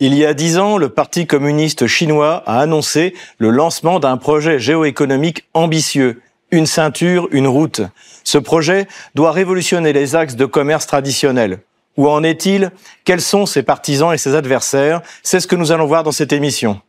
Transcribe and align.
Il 0.00 0.14
y 0.14 0.24
a 0.24 0.32
dix 0.32 0.58
ans, 0.58 0.78
le 0.78 0.90
Parti 0.90 1.26
communiste 1.26 1.88
chinois 1.88 2.44
a 2.46 2.60
annoncé 2.60 3.14
le 3.38 3.50
lancement 3.50 3.98
d'un 3.98 4.16
projet 4.16 4.60
géoéconomique 4.60 5.48
ambitieux, 5.54 6.22
une 6.52 6.66
ceinture, 6.66 7.26
une 7.32 7.48
route. 7.48 7.80
Ce 8.22 8.38
projet 8.38 8.86
doit 9.16 9.32
révolutionner 9.32 9.92
les 9.92 10.14
axes 10.14 10.36
de 10.36 10.44
commerce 10.44 10.86
traditionnels. 10.86 11.58
Où 11.96 12.08
en 12.08 12.22
est-il? 12.22 12.70
Quels 13.04 13.20
sont 13.20 13.44
ses 13.44 13.64
partisans 13.64 14.14
et 14.14 14.18
ses 14.18 14.36
adversaires? 14.36 15.02
C'est 15.24 15.40
ce 15.40 15.48
que 15.48 15.56
nous 15.56 15.72
allons 15.72 15.86
voir 15.86 16.04
dans 16.04 16.12
cette 16.12 16.32
émission. 16.32 16.80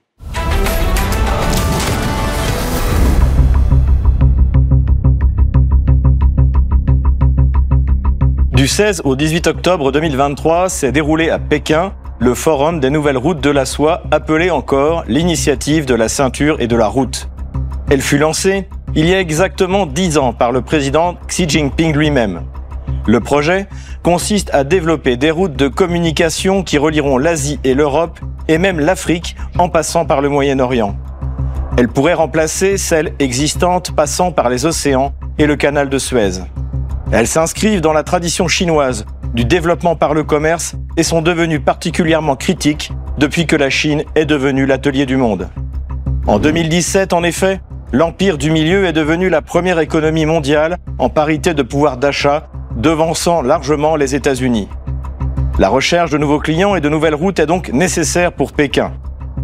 Du 8.51 8.67
16 8.67 9.01
au 9.03 9.15
18 9.15 9.47
octobre 9.47 9.91
2023 9.91 10.69
s'est 10.69 10.91
déroulé 10.91 11.31
à 11.31 11.39
Pékin 11.39 11.95
le 12.19 12.33
Forum 12.33 12.81
des 12.81 12.89
nouvelles 12.89 13.17
routes 13.17 13.39
de 13.39 13.49
la 13.49 13.65
soie, 13.65 14.03
appelé 14.11 14.51
encore 14.51 15.05
l'initiative 15.07 15.85
de 15.85 15.95
la 15.95 16.09
ceinture 16.09 16.57
et 16.59 16.67
de 16.67 16.75
la 16.75 16.87
route. 16.87 17.29
Elle 17.89 18.01
fut 18.01 18.17
lancée 18.17 18.67
il 18.95 19.07
y 19.07 19.13
a 19.13 19.19
exactement 19.19 19.85
dix 19.85 20.17
ans 20.17 20.33
par 20.33 20.51
le 20.51 20.61
président 20.61 21.15
Xi 21.27 21.47
Jinping 21.47 21.95
lui-même. 21.95 22.41
Le 23.07 23.19
projet 23.19 23.67
consiste 24.03 24.49
à 24.53 24.63
développer 24.63 25.15
des 25.15 25.31
routes 25.31 25.55
de 25.55 25.67
communication 25.67 26.63
qui 26.63 26.77
relieront 26.77 27.17
l'Asie 27.17 27.59
et 27.63 27.73
l'Europe 27.73 28.19
et 28.47 28.57
même 28.57 28.79
l'Afrique 28.79 29.35
en 29.57 29.69
passant 29.69 30.05
par 30.05 30.21
le 30.21 30.29
Moyen-Orient. 30.29 30.97
Elle 31.77 31.87
pourrait 31.87 32.15
remplacer 32.15 32.77
celles 32.77 33.13
existantes 33.19 33.95
passant 33.95 34.31
par 34.31 34.49
les 34.49 34.65
océans 34.65 35.13
et 35.37 35.45
le 35.45 35.55
canal 35.55 35.87
de 35.87 35.97
Suez. 35.97 36.41
Elles 37.11 37.27
s'inscrivent 37.27 37.81
dans 37.81 37.93
la 37.93 38.03
tradition 38.03 38.47
chinoise 38.47 39.05
du 39.33 39.45
développement 39.45 39.95
par 39.95 40.13
le 40.13 40.23
commerce 40.23 40.75
et 40.97 41.03
sont 41.03 41.21
devenues 41.21 41.59
particulièrement 41.59 42.35
critiques 42.35 42.91
depuis 43.17 43.45
que 43.45 43.55
la 43.55 43.69
Chine 43.69 44.03
est 44.15 44.25
devenue 44.25 44.65
l'atelier 44.65 45.05
du 45.05 45.17
monde. 45.17 45.49
En 46.27 46.39
2017, 46.39 47.13
en 47.13 47.23
effet, 47.23 47.61
l'Empire 47.91 48.37
du 48.37 48.51
Milieu 48.51 48.85
est 48.85 48.93
devenu 48.93 49.29
la 49.29 49.41
première 49.41 49.79
économie 49.79 50.25
mondiale 50.25 50.77
en 50.97 51.09
parité 51.09 51.53
de 51.53 51.63
pouvoir 51.63 51.97
d'achat, 51.97 52.49
devançant 52.75 53.41
largement 53.41 53.95
les 53.95 54.15
États-Unis. 54.15 54.67
La 55.57 55.69
recherche 55.69 56.11
de 56.11 56.17
nouveaux 56.17 56.39
clients 56.39 56.75
et 56.75 56.81
de 56.81 56.89
nouvelles 56.89 57.15
routes 57.15 57.39
est 57.39 57.45
donc 57.45 57.69
nécessaire 57.73 58.31
pour 58.31 58.53
Pékin. 58.53 58.93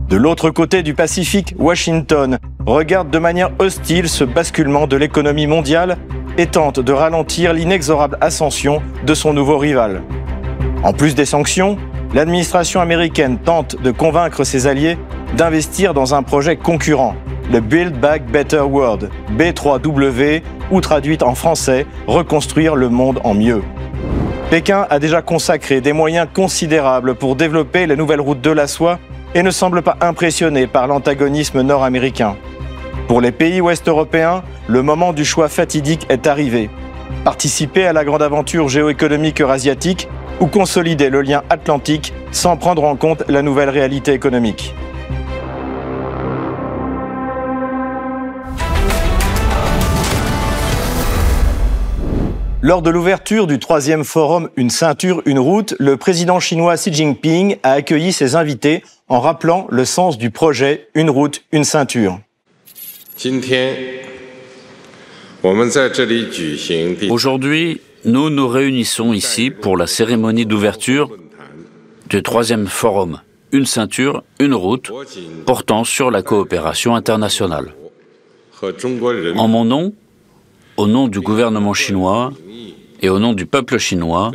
De 0.08 0.16
l'autre 0.16 0.49
côté 0.49 0.83
du 0.83 0.94
Pacifique, 0.94 1.55
Washington 1.58 2.38
regarde 2.66 3.09
de 3.09 3.20
manière 3.20 3.49
hostile 3.59 4.08
ce 4.08 4.23
basculement 4.23 4.88
de 4.88 4.95
l'économie 4.95 5.47
mondiale 5.47 5.97
et 6.38 6.47
tente 6.47 6.80
de 6.80 6.91
ralentir 6.91 7.53
l'inexorable 7.53 8.17
ascension 8.22 8.81
de 9.05 9.14
son 9.14 9.33
nouveau 9.33 9.58
rival. 9.58 10.03
En 10.83 10.94
plus 10.94 11.16
des 11.16 11.25
sanctions, 11.25 11.77
l'administration 12.14 12.81
américaine 12.81 13.38
tente 13.38 13.81
de 13.81 13.92
convaincre 13.92 14.44
ses 14.44 14.67
alliés 14.67 14.97
d'investir 15.36 15.94
dans 15.94 16.14
un 16.14 16.23
projet 16.23 16.55
concurrent, 16.55 17.16
le 17.52 17.59
Build 17.59 18.00
Back 18.00 18.25
Better 18.25 18.61
World, 18.61 19.09
B3W, 19.38 20.42
ou 20.72 20.81
traduite 20.81 21.23
en 21.23 21.36
français, 21.36 21.86
Reconstruire 22.08 22.75
le 22.75 22.89
monde 22.89 23.20
en 23.23 23.33
mieux. 23.33 23.61
Pékin 24.49 24.86
a 24.89 24.99
déjà 24.99 25.22
consacré 25.22 25.81
des 25.81 25.94
moyens 25.94 26.27
considérables 26.33 27.16
pour 27.16 27.36
développer 27.36 27.88
les 27.88 27.95
nouvelles 27.95 28.22
routes 28.22 28.42
de 28.42 28.52
la 28.52 28.67
soie 28.67 28.99
et 29.33 29.44
ne 29.44 29.52
semble 29.52 29.81
pas 29.81 29.97
impressionné 30.02 30.67
par 30.67 30.88
l'antagonisme 30.88 31.61
nord-américain. 31.61 32.36
Pour 33.08 33.22
les 33.22 33.31
pays 33.31 33.61
ouest-européens, 33.61 34.44
le 34.67 34.81
moment 34.81 35.14
du 35.14 35.25
choix 35.25 35.48
fatidique 35.48 36.08
est 36.09 36.25
arrivé. 36.25 36.72
Participer 37.23 37.86
à 37.86 37.94
la 37.94 38.03
grande 38.03 38.23
aventure 38.23 38.67
géoéconomique 38.67 39.42
eurasiatique 39.42 40.09
ou 40.39 40.48
consolider 40.48 41.11
le 41.11 41.21
lien 41.21 41.44
atlantique 41.52 42.14
sans 42.32 42.58
prendre 42.58 42.83
en 42.83 42.95
compte 42.95 43.23
la 43.27 43.44
nouvelle 43.44 43.70
réalité 43.70 44.14
économique. 44.14 44.73
Lors 52.64 52.82
de 52.82 52.89
l'ouverture 52.89 53.45
du 53.45 53.60
troisième 53.60 54.04
forum 54.04 54.49
Une 54.55 54.71
ceinture, 54.71 55.21
une 55.27 55.38
route, 55.38 55.76
le 55.77 55.98
président 55.98 56.39
chinois 56.39 56.76
Xi 56.76 56.92
Jinping 56.92 57.58
a 57.61 57.73
accueilli 57.73 58.11
ses 58.11 58.36
invités 58.36 58.83
en 59.08 59.20
rappelant 59.20 59.67
le 59.70 59.86
sens 59.86 60.17
du 60.17 60.32
projet 60.32 60.88
Une 60.95 61.11
route, 61.11 61.44
une 61.52 61.64
ceinture. 61.64 62.17
Aujourd'hui, 67.09 67.81
nous 68.03 68.30
nous 68.30 68.48
réunissons 68.48 69.14
ici 69.14 69.52
pour 69.52 69.77
la 69.77 69.87
cérémonie 69.87 70.45
d'ouverture 70.45 71.09
du 72.09 72.21
troisième 72.21 72.67
forum 72.67 73.21
Une 73.52 73.65
ceinture, 73.65 74.23
une 74.39 74.53
route 74.53 74.92
portant 75.45 75.83
sur 75.86 76.11
la 76.11 76.21
coopération 76.21 76.95
internationale. 76.95 77.73
En 79.36 79.47
mon 79.47 79.65
nom, 79.65 79.93
au 80.77 80.87
nom 80.87 81.08
du 81.08 81.21
gouvernement 81.21 81.73
chinois 81.73 82.33
et 83.02 83.09
au 83.09 83.20
nom 83.20 83.33
du 83.33 83.45
peuple 83.45 83.77
chinois, 83.77 84.32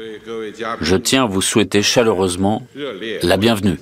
je 0.80 0.96
tiens 0.96 1.24
à 1.24 1.26
vous 1.26 1.42
souhaiter 1.42 1.82
chaleureusement 1.82 2.66
la 3.22 3.36
bienvenue. 3.36 3.78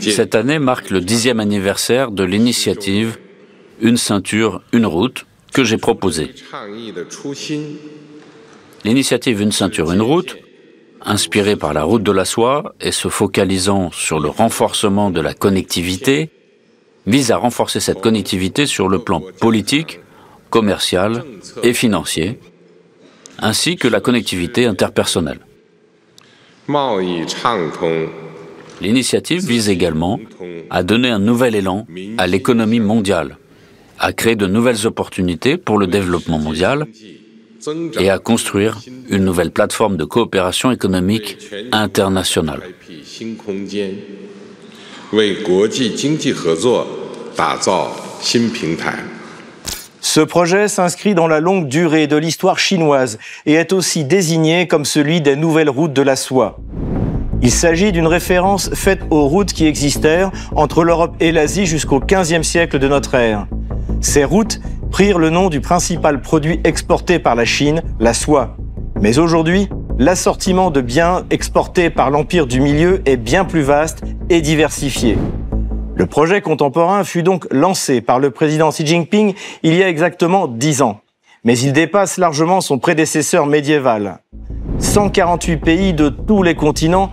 Cette 0.00 0.34
année 0.34 0.58
marque 0.58 0.90
le 0.90 1.00
dixième 1.00 1.40
anniversaire 1.40 2.10
de 2.10 2.24
l'initiative 2.24 3.18
Une 3.80 3.96
ceinture, 3.96 4.62
une 4.72 4.86
route 4.86 5.26
que 5.54 5.64
j'ai 5.64 5.78
proposée. 5.78 6.30
L'initiative 8.84 9.40
Une 9.40 9.52
ceinture, 9.52 9.92
une 9.92 10.02
route, 10.02 10.36
inspirée 11.00 11.56
par 11.56 11.72
la 11.72 11.84
route 11.84 12.02
de 12.02 12.12
la 12.12 12.24
soie 12.24 12.74
et 12.80 12.92
se 12.92 13.08
focalisant 13.08 13.90
sur 13.90 14.20
le 14.20 14.28
renforcement 14.28 15.10
de 15.10 15.20
la 15.20 15.32
connectivité, 15.32 16.30
vise 17.06 17.30
à 17.30 17.36
renforcer 17.36 17.80
cette 17.80 18.00
connectivité 18.00 18.66
sur 18.66 18.88
le 18.88 18.98
plan 18.98 19.22
politique, 19.40 20.00
commercial 20.50 21.24
et 21.62 21.72
financier, 21.72 22.38
ainsi 23.38 23.76
que 23.76 23.88
la 23.88 24.00
connectivité 24.00 24.66
interpersonnelle. 24.66 25.40
L'initiative 28.80 29.44
vise 29.46 29.68
également 29.68 30.20
à 30.70 30.82
donner 30.82 31.08
un 31.08 31.18
nouvel 31.18 31.54
élan 31.54 31.86
à 32.18 32.26
l'économie 32.26 32.80
mondiale, 32.80 33.36
à 33.98 34.12
créer 34.12 34.36
de 34.36 34.46
nouvelles 34.46 34.86
opportunités 34.86 35.56
pour 35.56 35.78
le 35.78 35.86
développement 35.86 36.38
mondial 36.38 36.86
et 37.98 38.10
à 38.10 38.18
construire 38.18 38.80
une 39.08 39.24
nouvelle 39.24 39.50
plateforme 39.50 39.96
de 39.96 40.04
coopération 40.04 40.70
économique 40.72 41.38
internationale. 41.70 42.60
Ce 50.04 50.20
projet 50.20 50.66
s'inscrit 50.66 51.14
dans 51.14 51.28
la 51.28 51.38
longue 51.38 51.68
durée 51.68 52.08
de 52.08 52.16
l'histoire 52.16 52.58
chinoise 52.58 53.20
et 53.46 53.52
est 53.52 53.72
aussi 53.72 54.04
désigné 54.04 54.66
comme 54.66 54.84
celui 54.84 55.20
des 55.20 55.36
nouvelles 55.36 55.70
routes 55.70 55.92
de 55.92 56.02
la 56.02 56.16
soie. 56.16 56.58
Il 57.40 57.52
s'agit 57.52 57.92
d'une 57.92 58.08
référence 58.08 58.68
faite 58.74 59.02
aux 59.10 59.28
routes 59.28 59.52
qui 59.52 59.64
existèrent 59.64 60.32
entre 60.56 60.82
l'Europe 60.82 61.14
et 61.20 61.30
l'Asie 61.30 61.66
jusqu'au 61.66 62.00
XVe 62.00 62.42
siècle 62.42 62.80
de 62.80 62.88
notre 62.88 63.14
ère. 63.14 63.46
Ces 64.00 64.24
routes 64.24 64.60
prirent 64.90 65.20
le 65.20 65.30
nom 65.30 65.48
du 65.48 65.60
principal 65.60 66.20
produit 66.20 66.60
exporté 66.64 67.20
par 67.20 67.36
la 67.36 67.44
Chine, 67.44 67.80
la 68.00 68.12
soie. 68.12 68.56
Mais 69.00 69.20
aujourd'hui, 69.20 69.68
l'assortiment 70.00 70.72
de 70.72 70.80
biens 70.80 71.22
exportés 71.30 71.90
par 71.90 72.10
l'Empire 72.10 72.48
du 72.48 72.60
Milieu 72.60 73.02
est 73.06 73.16
bien 73.16 73.44
plus 73.44 73.62
vaste 73.62 74.02
et 74.30 74.40
diversifié. 74.40 75.16
Le 75.94 76.06
projet 76.06 76.40
contemporain 76.40 77.04
fut 77.04 77.22
donc 77.22 77.46
lancé 77.50 78.00
par 78.00 78.18
le 78.18 78.30
président 78.30 78.70
Xi 78.70 78.86
Jinping 78.86 79.34
il 79.62 79.74
y 79.74 79.82
a 79.82 79.88
exactement 79.88 80.48
dix 80.48 80.80
ans. 80.80 81.00
Mais 81.44 81.58
il 81.58 81.72
dépasse 81.72 82.18
largement 82.18 82.60
son 82.60 82.78
prédécesseur 82.78 83.46
médiéval. 83.46 84.18
148 84.78 85.56
pays 85.58 85.92
de 85.92 86.08
tous 86.08 86.42
les 86.42 86.54
continents 86.54 87.10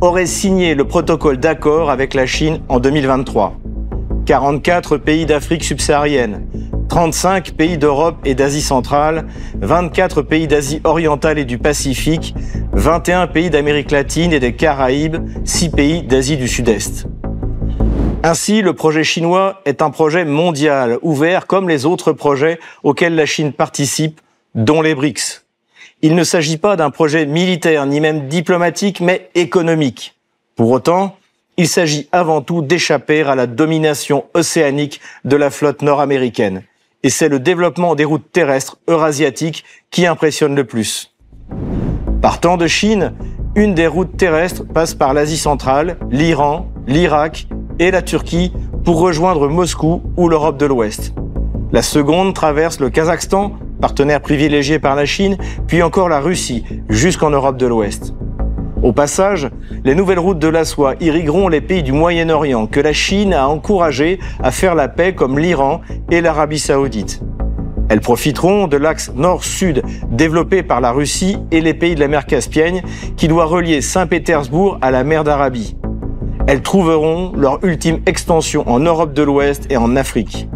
auraient 0.00 0.26
signé 0.26 0.74
le 0.74 0.84
protocole 0.84 1.36
d'accord 1.36 1.90
avec 1.90 2.14
la 2.14 2.26
Chine 2.26 2.60
en 2.68 2.80
2023. 2.80 3.54
44 4.24 4.96
pays 4.98 5.26
d'Afrique 5.26 5.64
subsaharienne, 5.64 6.46
35 6.88 7.52
pays 7.52 7.76
d'Europe 7.76 8.16
et 8.24 8.34
d'Asie 8.34 8.62
centrale, 8.62 9.26
24 9.60 10.22
pays 10.22 10.46
d'Asie 10.46 10.80
orientale 10.84 11.38
et 11.38 11.44
du 11.44 11.58
Pacifique, 11.58 12.34
21 12.72 13.26
pays 13.26 13.50
d'Amérique 13.50 13.90
latine 13.90 14.32
et 14.32 14.40
des 14.40 14.54
Caraïbes, 14.54 15.16
6 15.44 15.70
pays 15.70 16.02
d'Asie 16.02 16.36
du 16.36 16.48
Sud-Est. 16.48 17.06
Ainsi, 18.24 18.62
le 18.62 18.72
projet 18.72 19.04
chinois 19.04 19.60
est 19.64 19.82
un 19.82 19.90
projet 19.90 20.24
mondial, 20.24 20.98
ouvert 21.02 21.46
comme 21.46 21.68
les 21.68 21.86
autres 21.86 22.12
projets 22.12 22.60
auxquels 22.82 23.14
la 23.14 23.26
Chine 23.26 23.52
participe, 23.52 24.20
dont 24.54 24.80
les 24.80 24.94
BRICS. 24.94 25.44
Il 26.02 26.14
ne 26.14 26.24
s'agit 26.24 26.58
pas 26.58 26.76
d'un 26.76 26.90
projet 26.90 27.26
militaire 27.26 27.86
ni 27.86 28.00
même 28.00 28.28
diplomatique, 28.28 29.00
mais 29.00 29.30
économique. 29.34 30.14
Pour 30.56 30.70
autant, 30.70 31.16
il 31.56 31.68
s'agit 31.68 32.08
avant 32.12 32.42
tout 32.42 32.62
d'échapper 32.62 33.22
à 33.22 33.34
la 33.34 33.46
domination 33.46 34.24
océanique 34.34 35.00
de 35.24 35.36
la 35.36 35.50
flotte 35.50 35.82
nord-américaine 35.82 36.62
et 37.02 37.10
c'est 37.10 37.28
le 37.28 37.40
développement 37.40 37.94
des 37.94 38.04
routes 38.04 38.30
terrestres 38.32 38.78
eurasiatiques 38.88 39.64
qui 39.90 40.06
impressionne 40.06 40.54
le 40.54 40.64
plus. 40.64 41.12
Partant 42.20 42.56
de 42.56 42.66
Chine, 42.66 43.14
une 43.56 43.74
des 43.74 43.86
routes 43.86 44.16
terrestres 44.16 44.64
passe 44.64 44.94
par 44.94 45.12
l'Asie 45.12 45.38
centrale, 45.38 45.98
l'Iran, 46.10 46.68
l'Irak 46.86 47.48
et 47.82 47.90
la 47.90 48.02
Turquie 48.02 48.52
pour 48.84 49.00
rejoindre 49.00 49.48
Moscou 49.48 50.02
ou 50.16 50.28
l'Europe 50.28 50.56
de 50.56 50.66
l'Ouest. 50.66 51.14
La 51.72 51.82
seconde 51.82 52.32
traverse 52.32 52.78
le 52.78 52.90
Kazakhstan, 52.90 53.54
partenaire 53.80 54.20
privilégié 54.20 54.78
par 54.78 54.94
la 54.94 55.04
Chine, 55.04 55.36
puis 55.66 55.82
encore 55.82 56.08
la 56.08 56.20
Russie, 56.20 56.64
jusqu'en 56.88 57.30
Europe 57.30 57.56
de 57.56 57.66
l'Ouest. 57.66 58.14
Au 58.84 58.92
passage, 58.92 59.48
les 59.84 59.96
nouvelles 59.96 60.20
routes 60.20 60.38
de 60.38 60.46
la 60.46 60.64
soie 60.64 60.94
irrigueront 61.00 61.48
les 61.48 61.60
pays 61.60 61.82
du 61.82 61.92
Moyen-Orient 61.92 62.68
que 62.68 62.78
la 62.78 62.92
Chine 62.92 63.34
a 63.34 63.48
encouragés 63.48 64.20
à 64.40 64.52
faire 64.52 64.76
la 64.76 64.86
paix 64.86 65.14
comme 65.14 65.38
l'Iran 65.38 65.80
et 66.10 66.20
l'Arabie 66.20 66.60
saoudite. 66.60 67.20
Elles 67.88 68.00
profiteront 68.00 68.68
de 68.68 68.76
l'axe 68.76 69.10
nord-sud 69.14 69.82
développé 70.08 70.62
par 70.62 70.80
la 70.80 70.92
Russie 70.92 71.36
et 71.50 71.60
les 71.60 71.74
pays 71.74 71.96
de 71.96 72.00
la 72.00 72.08
mer 72.08 72.26
Caspienne 72.26 72.80
qui 73.16 73.26
doit 73.26 73.46
relier 73.46 73.80
Saint-Pétersbourg 73.80 74.78
à 74.80 74.92
la 74.92 75.02
mer 75.02 75.24
d'Arabie. 75.24 75.76
Elles 76.48 76.62
trouveront 76.62 77.32
leur 77.36 77.64
ultime 77.64 78.00
extension 78.06 78.68
en 78.68 78.80
Europe 78.80 79.12
de 79.12 79.22
l'Ouest 79.22 79.66
et 79.70 79.76
en 79.76 79.94
Afrique. 79.94 80.48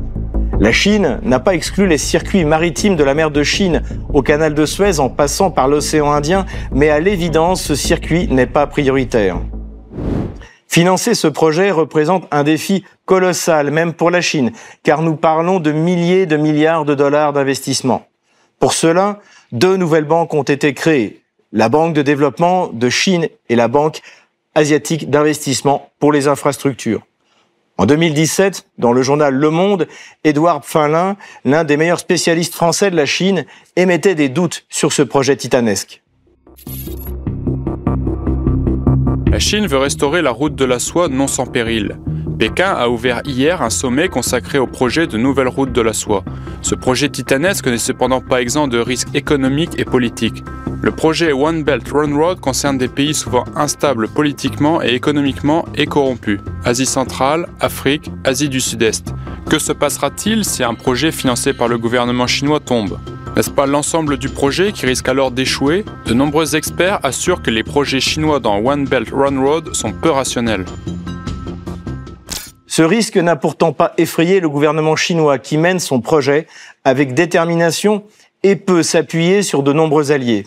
La 0.59 0.73
Chine 0.73 1.21
n'a 1.23 1.39
pas 1.39 1.55
exclu 1.55 1.87
les 1.87 1.99
circuits 1.99 2.45
maritimes 2.45 2.97
de 2.97 3.05
la 3.05 3.15
mer 3.15 3.31
de 3.31 3.43
Chine 3.43 3.83
au 4.13 4.23
canal 4.23 4.55
de 4.55 4.67
Suez 4.67 4.99
en 4.99 5.09
passant 5.09 5.51
par 5.51 5.69
l'océan 5.69 6.11
Indien, 6.11 6.47
mais 6.73 6.89
à 6.89 6.99
l'évidence, 6.99 7.63
ce 7.63 7.75
circuit 7.75 8.27
n'est 8.29 8.47
pas 8.47 8.67
prioritaire. 8.67 9.37
Financer 10.67 11.15
ce 11.15 11.29
projet 11.29 11.71
représente 11.71 12.27
un 12.33 12.43
défi 12.43 12.85
colossal, 13.05 13.71
même 13.71 13.93
pour 13.93 14.11
la 14.11 14.21
Chine, 14.21 14.51
car 14.83 15.03
nous 15.03 15.15
parlons 15.15 15.61
de 15.61 15.73
milliers 15.73 16.27
de 16.27 16.37
milliards 16.37 16.85
de 16.85 16.95
dollars 16.95 17.33
d'investissement. 17.33 18.07
Pour 18.59 18.73
cela, 18.73 19.21
deux 19.53 19.77
nouvelles 19.77 20.05
banques 20.05 20.35
ont 20.35 20.43
été 20.43 20.75
créées, 20.75 21.21
la 21.53 21.69
Banque 21.69 21.95
de 21.95 22.03
développement 22.03 22.69
de 22.73 22.89
Chine 22.89 23.29
et 23.49 23.57
la 23.57 23.69
Banque 23.69 24.01
asiatique 24.57 25.11
d'investissement 25.11 25.91
pour 26.01 26.13
les 26.13 26.27
infrastructures. 26.27 27.03
En 27.79 27.85
2017, 27.85 28.67
dans 28.79 28.93
le 28.93 29.03
journal 29.03 29.35
Le 29.35 29.51
Monde, 29.51 29.87
Édouard 30.25 30.65
Finlin, 30.65 31.17
l'un 31.45 31.63
des 31.63 31.77
meilleurs 31.77 32.01
spécialistes 32.01 32.55
français 32.55 32.91
de 32.91 32.97
la 32.97 33.05
Chine, 33.05 33.45
émettait 33.77 34.15
des 34.15 34.31
doutes 34.31 34.65
sur 34.71 34.95
ce 34.95 35.03
projet 35.03 35.37
titanesque. 35.37 36.03
La 39.31 39.39
Chine 39.39 39.67
veut 39.67 39.77
restaurer 39.77 40.23
la 40.23 40.31
route 40.31 40.55
de 40.55 40.65
la 40.65 40.79
soie 40.79 41.09
non 41.09 41.27
sans 41.27 41.47
péril. 41.47 41.99
Pékin 42.39 42.69
a 42.69 42.91
ouvert 42.91 43.23
hier 43.25 43.63
un 43.63 43.71
sommet 43.71 44.09
consacré 44.09 44.59
au 44.59 44.67
projet 44.67 45.07
de 45.07 45.17
nouvelle 45.17 45.49
route 45.49 45.73
de 45.73 45.81
la 45.81 45.95
soie. 45.95 46.23
Ce 46.61 46.75
projet 46.75 47.09
titanesque 47.09 47.67
n'est 47.67 47.79
cependant 47.79 48.21
pas 48.21 48.43
exempt 48.43 48.69
de 48.69 48.79
risques 48.79 49.15
économiques 49.15 49.79
et 49.79 49.87
politiques. 49.87 50.45
Le 50.83 50.91
projet 50.91 51.33
One 51.33 51.65
Belt 51.65 51.91
One 51.91 52.15
Road 52.15 52.41
concerne 52.41 52.77
des 52.77 52.89
pays 52.89 53.15
souvent 53.15 53.45
instables 53.57 54.09
politiquement 54.09 54.83
et 54.83 54.91
économiquement 54.91 55.65
et 55.75 55.87
corrompus. 55.87 56.41
Asie 56.65 56.85
centrale, 56.85 57.49
Afrique, 57.61 58.11
Asie 58.25 58.51
du 58.51 58.61
Sud-Est. 58.61 59.15
Que 59.49 59.59
se 59.59 59.73
passera-t-il 59.73 60.45
si 60.45 60.63
un 60.63 60.75
projet 60.75 61.13
financé 61.13 61.55
par 61.55 61.69
le 61.69 61.79
gouvernement 61.79 62.27
chinois 62.27 62.61
tombe? 62.61 62.99
N'est-ce 63.35 63.51
pas 63.51 63.67
l'ensemble 63.67 64.19
du 64.19 64.29
projet 64.29 64.73
qui 64.73 64.85
risque 64.85 65.09
alors 65.09 65.31
d'échouer? 65.31 65.87
De 66.05 66.13
nombreux 66.13 66.55
experts 66.55 67.01
assurent 67.03 67.41
que 67.41 67.51
les 67.51 67.63
projets 67.63 68.01
chinois 68.01 68.41
dans 68.41 68.59
One 68.59 68.85
Belt 68.85 69.11
One 69.13 69.39
Road 69.39 69.75
sont 69.75 69.93
peu 69.93 70.11
rationnels. 70.11 70.67
Ce 72.77 72.83
risque 72.83 73.17
n'a 73.17 73.37
pourtant 73.37 73.73
pas 73.73 73.95
effrayé 73.97 74.39
le 74.39 74.51
gouvernement 74.51 74.97
chinois 74.97 75.39
qui 75.39 75.57
mène 75.57 75.79
son 75.81 76.03
projet 76.03 76.47
avec 76.85 77.15
détermination 77.15 78.05
et 78.43 78.55
peut 78.55 78.83
s'appuyer 78.83 79.43
sur 79.43 79.63
de 79.63 79.73
nombreux 79.73 80.13
alliés. 80.13 80.45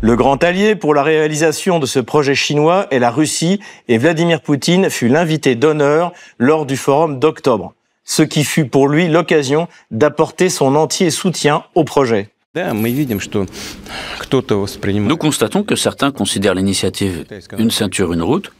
Le 0.00 0.16
grand 0.16 0.42
allié 0.42 0.74
pour 0.74 0.92
la 0.92 1.04
réalisation 1.04 1.78
de 1.78 1.86
ce 1.86 2.00
projet 2.00 2.34
chinois 2.34 2.88
est 2.90 2.98
la 2.98 3.12
Russie 3.12 3.60
et 3.86 3.96
Vladimir 3.96 4.40
Poutine 4.40 4.90
fut 4.90 5.06
l'invité 5.06 5.54
d'honneur 5.54 6.12
lors 6.36 6.66
du 6.66 6.76
forum 6.76 7.20
d'octobre, 7.20 7.74
ce 8.02 8.24
qui 8.24 8.42
fut 8.42 8.66
pour 8.66 8.88
lui 8.88 9.06
l'occasion 9.06 9.68
d'apporter 9.92 10.48
son 10.48 10.74
entier 10.74 11.10
soutien 11.10 11.62
au 11.76 11.84
projet. 11.84 12.30
Nous 14.94 15.16
constatons 15.16 15.62
que 15.62 15.76
certains 15.76 16.10
considèrent 16.10 16.54
l'initiative 16.54 17.24
Une 17.58 17.70
ceinture, 17.70 18.12
une 18.12 18.22
route 18.22 18.52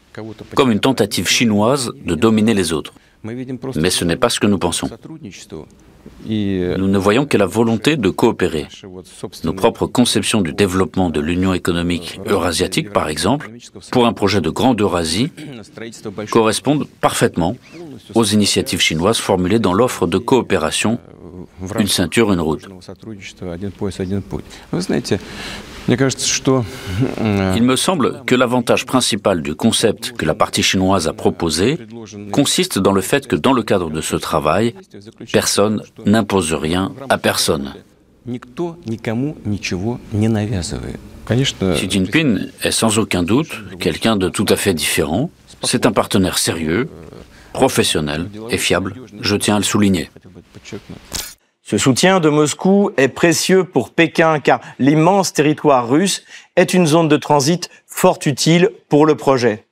comme 0.55 0.71
une 0.71 0.79
tentative 0.79 1.27
chinoise 1.27 1.91
de 2.05 2.15
dominer 2.15 2.53
les 2.53 2.73
autres. 2.73 2.93
Mais 3.23 3.89
ce 3.89 4.05
n'est 4.05 4.15
pas 4.15 4.29
ce 4.29 4.39
que 4.39 4.47
nous 4.47 4.57
pensons. 4.57 4.89
Nous 6.25 6.87
ne 6.87 6.97
voyons 6.97 7.25
que 7.25 7.37
la 7.37 7.45
volonté 7.45 7.97
de 7.97 8.09
coopérer. 8.09 8.67
Nos 9.43 9.53
propres 9.53 9.87
conceptions 9.87 10.41
du 10.41 10.53
développement 10.53 11.09
de 11.09 11.19
l'Union 11.19 11.53
économique 11.53 12.19
eurasiatique, 12.25 12.91
par 12.91 13.09
exemple, 13.09 13.51
pour 13.91 14.05
un 14.05 14.13
projet 14.13 14.41
de 14.41 14.49
Grande 14.49 14.79
Eurasie, 14.79 15.31
correspondent 16.31 16.87
parfaitement 17.01 17.55
aux 18.15 18.23
initiatives 18.23 18.81
chinoises 18.81 19.17
formulées 19.17 19.59
dans 19.59 19.73
l'offre 19.73 20.07
de 20.07 20.17
coopération 20.17 20.99
Une 21.79 21.87
ceinture, 21.87 22.31
une 22.33 22.41
route. 22.41 22.67
Il 25.87 27.63
me 27.63 27.75
semble 27.75 28.21
que 28.25 28.35
l'avantage 28.35 28.85
principal 28.85 29.41
du 29.41 29.55
concept 29.55 30.11
que 30.13 30.25
la 30.25 30.35
partie 30.35 30.63
chinoise 30.63 31.07
a 31.07 31.13
proposé 31.13 31.79
consiste 32.31 32.79
dans 32.79 32.91
le 32.91 33.01
fait 33.01 33.27
que 33.27 33.35
dans 33.35 33.53
le 33.53 33.63
cadre 33.63 33.89
de 33.89 34.01
ce 34.01 34.15
travail, 34.15 34.75
personne 35.31 35.81
n'impose 36.05 36.53
rien 36.53 36.91
à 37.09 37.17
personne. 37.17 37.73
Xi 41.29 41.89
Jinping 41.89 42.39
est 42.63 42.71
sans 42.71 42.99
aucun 42.99 43.23
doute 43.23 43.51
quelqu'un 43.79 44.15
de 44.15 44.29
tout 44.29 44.45
à 44.49 44.55
fait 44.55 44.73
différent. 44.73 45.29
C'est 45.63 45.85
un 45.85 45.91
partenaire 45.91 46.37
sérieux, 46.37 46.89
professionnel 47.53 48.29
et 48.49 48.57
fiable, 48.57 48.95
je 49.21 49.35
tiens 49.35 49.55
à 49.55 49.59
le 49.59 49.65
souligner. 49.65 50.09
Ce 51.69 51.77
soutien 51.77 52.19
de 52.19 52.29
Moscou 52.29 52.89
est 52.97 53.09
précieux 53.09 53.63
pour 53.63 53.91
Pékin 53.91 54.39
car 54.39 54.59
l'immense 54.79 55.33
territoire 55.33 55.87
russe 55.87 56.23
est 56.55 56.73
une 56.73 56.87
zone 56.87 57.07
de 57.07 57.15
transit 57.15 57.69
fort 57.85 58.17
utile 58.25 58.71
pour 58.89 59.05
le 59.05 59.13
projet. 59.13 59.65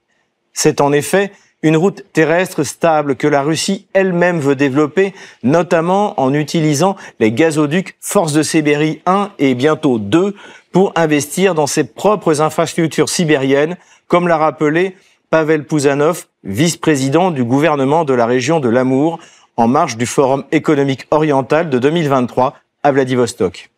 C'est 0.54 0.80
en 0.80 0.92
effet 0.92 1.32
une 1.64 1.76
route 1.76 2.04
terrestre 2.14 2.62
stable 2.62 3.16
que 3.16 3.28
la 3.28 3.42
Russie 3.42 3.88
elle-même 3.94 4.40
veut 4.40 4.56
développer, 4.56 5.16
notamment 5.42 6.22
en 6.22 6.36
utilisant 6.36 6.98
les 7.20 7.32
gazoducs 7.32 7.96
Force 8.00 8.32
de 8.32 8.44
Sibérie 8.44 9.02
1 9.08 9.32
et 9.40 9.56
bientôt 9.56 9.98
2 9.98 10.36
pour 10.72 10.94
investir 10.96 11.56
dans 11.56 11.66
ses 11.66 11.84
propres 11.84 12.42
infrastructures 12.42 13.10
sibériennes, 13.10 13.76
comme 14.08 14.28
l'a 14.28 14.38
rappelé 14.38 14.96
Pavel 15.32 15.66
Pouzanov, 15.66 16.28
vice-président 16.44 17.32
du 17.32 17.44
gouvernement 17.44 18.06
de 18.06 18.14
la 18.14 18.28
région 18.28 18.60
de 18.60 18.70
l'Amour, 18.70 19.18
en 19.58 19.68
marge 19.68 19.98
du 19.98 20.06
Forum 20.06 20.44
économique 20.52 21.08
oriental 21.10 21.70
de 21.70 21.80
2023 21.80 22.56
à 22.84 22.92
Vladivostok. 22.92 23.72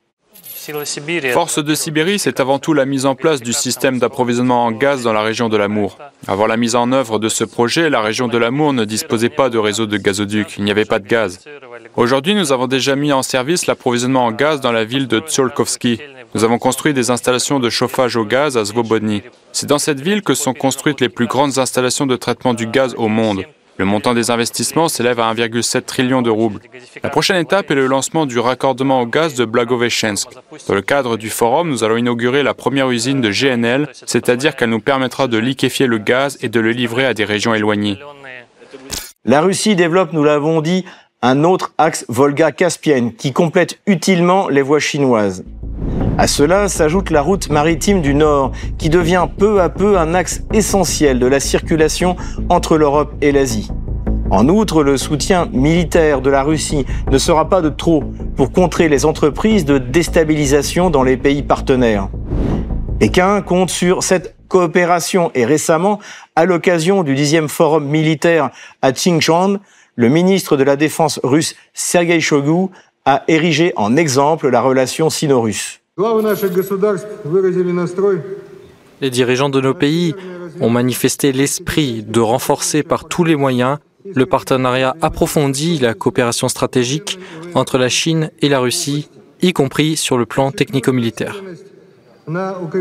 Force 1.33 1.63
de 1.63 1.73
Sibérie, 1.73 2.19
c'est 2.19 2.41
avant 2.41 2.59
tout 2.59 2.73
la 2.73 2.85
mise 2.85 3.05
en 3.05 3.15
place 3.15 3.41
du 3.41 3.53
système 3.53 3.97
d'approvisionnement 3.97 4.65
en 4.65 4.71
gaz 4.71 5.03
dans 5.03 5.13
la 5.13 5.21
région 5.21 5.47
de 5.47 5.55
l'Amour. 5.55 5.97
Avant 6.27 6.47
la 6.47 6.57
mise 6.57 6.75
en 6.75 6.91
œuvre 6.91 7.17
de 7.17 7.29
ce 7.29 7.45
projet, 7.45 7.89
la 7.89 8.01
région 8.01 8.27
de 8.27 8.37
l'Amour 8.37 8.73
ne 8.73 8.83
disposait 8.83 9.29
pas 9.29 9.49
de 9.49 9.57
réseau 9.57 9.85
de 9.85 9.97
gazoduc, 9.97 10.57
il 10.57 10.65
n'y 10.65 10.71
avait 10.71 10.85
pas 10.85 10.99
de 10.99 11.07
gaz. 11.07 11.39
Aujourd'hui, 11.95 12.35
nous 12.35 12.51
avons 12.51 12.67
déjà 12.67 12.95
mis 12.97 13.13
en 13.13 13.23
service 13.23 13.65
l'approvisionnement 13.65 14.25
en 14.25 14.31
gaz 14.31 14.59
dans 14.59 14.73
la 14.73 14.83
ville 14.83 15.07
de 15.07 15.19
Tsiolkovsky. 15.19 16.01
Nous 16.35 16.43
avons 16.43 16.59
construit 16.59 16.93
des 16.93 17.09
installations 17.09 17.59
de 17.59 17.69
chauffage 17.69 18.17
au 18.17 18.25
gaz 18.25 18.57
à 18.57 18.65
Svobodny. 18.65 19.23
C'est 19.53 19.67
dans 19.67 19.79
cette 19.79 20.01
ville 20.01 20.21
que 20.21 20.33
sont 20.33 20.53
construites 20.53 20.99
les 20.99 21.09
plus 21.09 21.27
grandes 21.27 21.57
installations 21.57 22.05
de 22.05 22.17
traitement 22.17 22.53
du 22.53 22.67
gaz 22.67 22.93
au 22.97 23.07
monde. 23.07 23.45
Le 23.79 23.85
montant 23.85 24.13
des 24.13 24.29
investissements 24.29 24.89
s'élève 24.89 25.21
à 25.21 25.33
1,7 25.33 25.83
trillion 25.83 26.21
de 26.21 26.29
roubles. 26.29 26.59
La 27.01 27.09
prochaine 27.09 27.37
étape 27.37 27.71
est 27.71 27.75
le 27.75 27.87
lancement 27.87 28.25
du 28.25 28.37
raccordement 28.37 28.99
au 28.99 29.05
gaz 29.05 29.35
de 29.35 29.45
Blagoveshchensk. 29.45 30.27
Dans 30.67 30.75
le 30.75 30.81
cadre 30.81 31.15
du 31.15 31.29
forum, 31.29 31.69
nous 31.69 31.85
allons 31.85 31.95
inaugurer 31.95 32.43
la 32.43 32.53
première 32.53 32.89
usine 32.89 33.21
de 33.21 33.31
GNL, 33.31 33.87
c'est-à-dire 34.05 34.57
qu'elle 34.57 34.71
nous 34.71 34.81
permettra 34.81 35.29
de 35.29 35.37
liquéfier 35.37 35.87
le 35.87 35.97
gaz 35.97 36.37
et 36.41 36.49
de 36.49 36.59
le 36.59 36.71
livrer 36.71 37.05
à 37.05 37.13
des 37.13 37.23
régions 37.23 37.55
éloignées. 37.55 37.97
La 39.23 39.39
Russie 39.39 39.77
développe, 39.77 40.11
nous 40.11 40.25
l'avons 40.25 40.59
dit, 40.59 40.83
un 41.21 41.45
autre 41.45 41.71
axe 41.77 42.03
Volga-Caspienne 42.09 43.13
qui 43.13 43.31
complète 43.31 43.79
utilement 43.87 44.49
les 44.49 44.61
voies 44.61 44.79
chinoises. 44.79 45.45
À 46.19 46.27
cela 46.27 46.67
s'ajoute 46.67 47.11
la 47.11 47.21
route 47.21 47.49
maritime 47.49 48.01
du 48.01 48.13
Nord, 48.13 48.51
qui 48.77 48.89
devient 48.89 49.25
peu 49.37 49.61
à 49.61 49.69
peu 49.69 49.97
un 49.97 50.13
axe 50.13 50.41
essentiel 50.51 51.17
de 51.17 51.25
la 51.25 51.39
circulation 51.39 52.17
entre 52.49 52.77
l'Europe 52.77 53.13
et 53.21 53.31
l'Asie. 53.31 53.69
En 54.29 54.49
outre, 54.49 54.83
le 54.83 54.97
soutien 54.97 55.47
militaire 55.53 56.19
de 56.19 56.29
la 56.29 56.43
Russie 56.43 56.85
ne 57.09 57.17
sera 57.17 57.47
pas 57.47 57.61
de 57.61 57.69
trop 57.69 58.03
pour 58.35 58.51
contrer 58.51 58.89
les 58.89 59.05
entreprises 59.05 59.63
de 59.63 59.77
déstabilisation 59.77 60.89
dans 60.89 61.03
les 61.03 61.15
pays 61.15 61.41
partenaires. 61.41 62.09
Pékin 62.99 63.41
compte 63.41 63.69
sur 63.69 64.03
cette 64.03 64.35
coopération 64.49 65.31
et 65.35 65.45
récemment, 65.45 66.01
à 66.35 66.43
l'occasion 66.43 67.03
du 67.03 67.15
10e 67.15 67.47
forum 67.47 67.85
militaire 67.85 68.49
à 68.81 68.91
Xinjiang, 68.91 69.59
le 69.95 70.09
ministre 70.09 70.57
de 70.57 70.65
la 70.65 70.75
Défense 70.75 71.21
russe 71.23 71.55
Sergei 71.73 72.19
Shoigu 72.19 72.67
a 73.05 73.23
érigé 73.29 73.71
en 73.77 73.95
exemple 73.95 74.49
la 74.49 74.59
relation 74.59 75.09
sino-russe. 75.09 75.78
Les 79.01 79.09
dirigeants 79.09 79.49
de 79.49 79.59
nos 79.59 79.73
pays 79.73 80.15
ont 80.61 80.69
manifesté 80.69 81.33
l'esprit 81.33 82.03
de 82.03 82.21
renforcer 82.21 82.83
par 82.83 83.03
tous 83.09 83.25
les 83.25 83.35
moyens 83.35 83.79
le 84.05 84.25
partenariat 84.25 84.95
approfondi, 85.01 85.77
la 85.77 85.93
coopération 85.93 86.47
stratégique 86.47 87.19
entre 87.53 87.77
la 87.77 87.89
Chine 87.89 88.31
et 88.41 88.47
la 88.47 88.59
Russie, 88.59 89.09
y 89.41 89.51
compris 89.51 89.97
sur 89.97 90.17
le 90.17 90.25
plan 90.25 90.51
technico-militaire. 90.51 91.35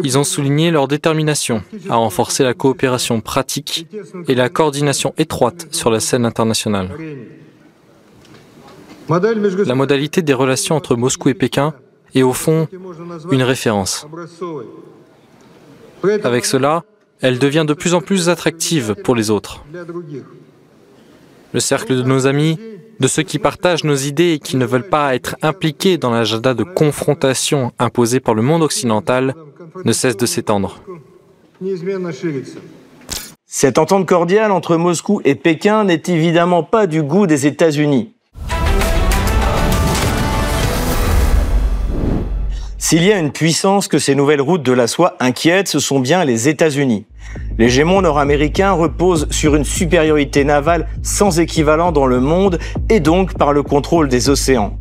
Ils 0.05 0.17
ont 0.17 0.25
souligné 0.25 0.71
leur 0.71 0.87
détermination 0.87 1.65
à 1.91 1.97
renforcer 1.97 2.45
la 2.45 2.55
coopération 2.55 3.21
pratique 3.21 3.89
et 4.29 4.37
la 4.37 4.49
coordination 4.49 5.13
étroite 5.19 5.67
sur 5.73 5.91
la 5.91 5.99
scène 5.99 6.25
internationale. 6.25 6.91
La 9.09 9.75
modalité 9.75 10.23
des 10.23 10.35
relations 10.35 10.77
entre 10.77 10.95
Moscou 10.95 11.31
et 11.31 11.35
Pékin 11.35 11.75
est 12.15 12.23
au 12.23 12.33
fond 12.33 12.69
une 13.31 13.43
référence. 13.43 14.07
Avec 16.25 16.45
cela, 16.45 16.85
elle 17.21 17.39
devient 17.39 17.65
de 17.67 17.75
plus 17.75 17.95
en 17.95 18.01
plus 18.01 18.29
attractive 18.29 18.95
pour 19.05 19.15
les 19.15 19.31
autres. 19.31 19.65
Le 21.53 21.61
cercle 21.61 21.97
de 21.97 22.03
nos 22.03 22.27
amis, 22.27 22.59
de 23.01 23.09
ceux 23.09 23.23
qui 23.23 23.39
partagent 23.39 23.85
nos 23.85 23.97
idées 23.97 24.33
et 24.33 24.39
qui 24.39 24.57
ne 24.57 24.67
veulent 24.67 24.89
pas 24.89 25.15
être 25.15 25.37
impliqués 25.43 25.99
dans 25.99 26.11
l'agenda 26.11 26.55
de 26.55 26.65
confrontation 26.65 27.73
imposé 27.79 28.21
par 28.21 28.35
le 28.35 28.43
monde 28.43 28.63
occidental, 28.63 29.35
ne 29.85 29.93
cesse 29.93 30.17
de 30.17 30.27
s'étendre. 30.27 30.83
Cette 33.47 33.79
entente 33.79 34.07
cordiale 34.07 34.53
entre 34.53 34.77
Moscou 34.77 35.21
et 35.25 35.35
Pékin 35.35 35.85
n'est 35.85 36.03
évidemment 36.07 36.63
pas 36.63 36.87
du 36.87 37.03
goût 37.03 37.27
des 37.27 37.47
États-Unis. 37.47 38.13
S'il 42.81 43.03
y 43.03 43.13
a 43.13 43.19
une 43.19 43.33
puissance 43.33 43.89
que 43.89 43.99
ces 43.99 44.15
nouvelles 44.15 44.41
routes 44.41 44.63
de 44.63 44.73
la 44.73 44.87
soie 44.87 45.17
inquiètent, 45.19 45.67
ce 45.67 45.81
sont 45.81 45.99
bien 45.99 46.25
les 46.25 46.49
États-Unis. 46.49 47.07
L'hégémon 47.59 48.03
nord-américain 48.03 48.71
repose 48.71 49.27
sur 49.33 49.57
une 49.57 49.65
supériorité 49.65 50.45
navale 50.45 50.87
sans 51.03 51.41
équivalent 51.41 51.91
dans 51.91 52.07
le 52.07 52.21
monde 52.21 52.61
et 52.89 53.01
donc 53.01 53.37
par 53.37 53.53
le 53.53 53.65
contrôle 53.65 54.07
des 54.07 54.31
océans. 54.31 54.79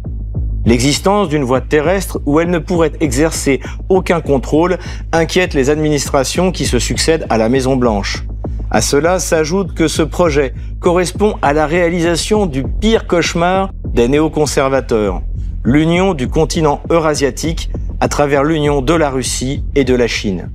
L'existence 0.63 1.27
d'une 1.27 1.44
voie 1.44 1.60
terrestre 1.60 2.22
où 2.27 2.39
elle 2.39 2.51
ne 2.51 2.60
pourrait 2.60 2.92
exercer 3.00 3.62
aucun 3.89 4.22
contrôle 4.22 4.77
inquiète 5.12 5.56
les 5.56 5.72
administrations 5.72 6.51
qui 6.51 6.66
se 6.66 6.77
succèdent 6.77 7.25
à 7.32 7.39
la 7.39 7.50
Maison 7.50 7.77
Blanche. 7.77 8.25
À 8.70 8.82
cela 8.82 9.18
s'ajoute 9.18 9.74
que 9.74 9.88
ce 9.88 10.04
projet 10.04 10.54
correspond 10.80 11.36
à 11.42 11.51
la 11.51 11.66
réalisation 11.66 12.46
du 12.46 12.63
pire 12.63 13.08
cauchemar 13.08 13.72
des 13.86 14.08
néoconservateurs, 14.08 15.24
l'union 15.63 16.13
du 16.13 16.27
continent 16.27 16.82
eurasiatique 16.92 17.72
à 18.00 18.08
travers 18.08 18.44
l'union 18.44 18.82
de 18.82 18.94
la 18.94 19.10
Russie 19.10 19.63
et 19.75 19.84
de 19.84 19.96
la 19.96 20.08
Chine. 20.08 20.50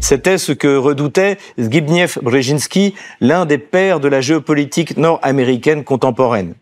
C'était 0.00 0.38
ce 0.38 0.52
que 0.52 0.76
redoutait 0.76 1.38
Zbigniew 1.58 2.08
Brzezinski, 2.22 2.94
l'un 3.20 3.46
des 3.46 3.58
pères 3.58 4.00
de 4.00 4.08
la 4.08 4.20
géopolitique 4.20 4.96
nord-américaine 4.96 5.84
contemporaine. 5.84 6.54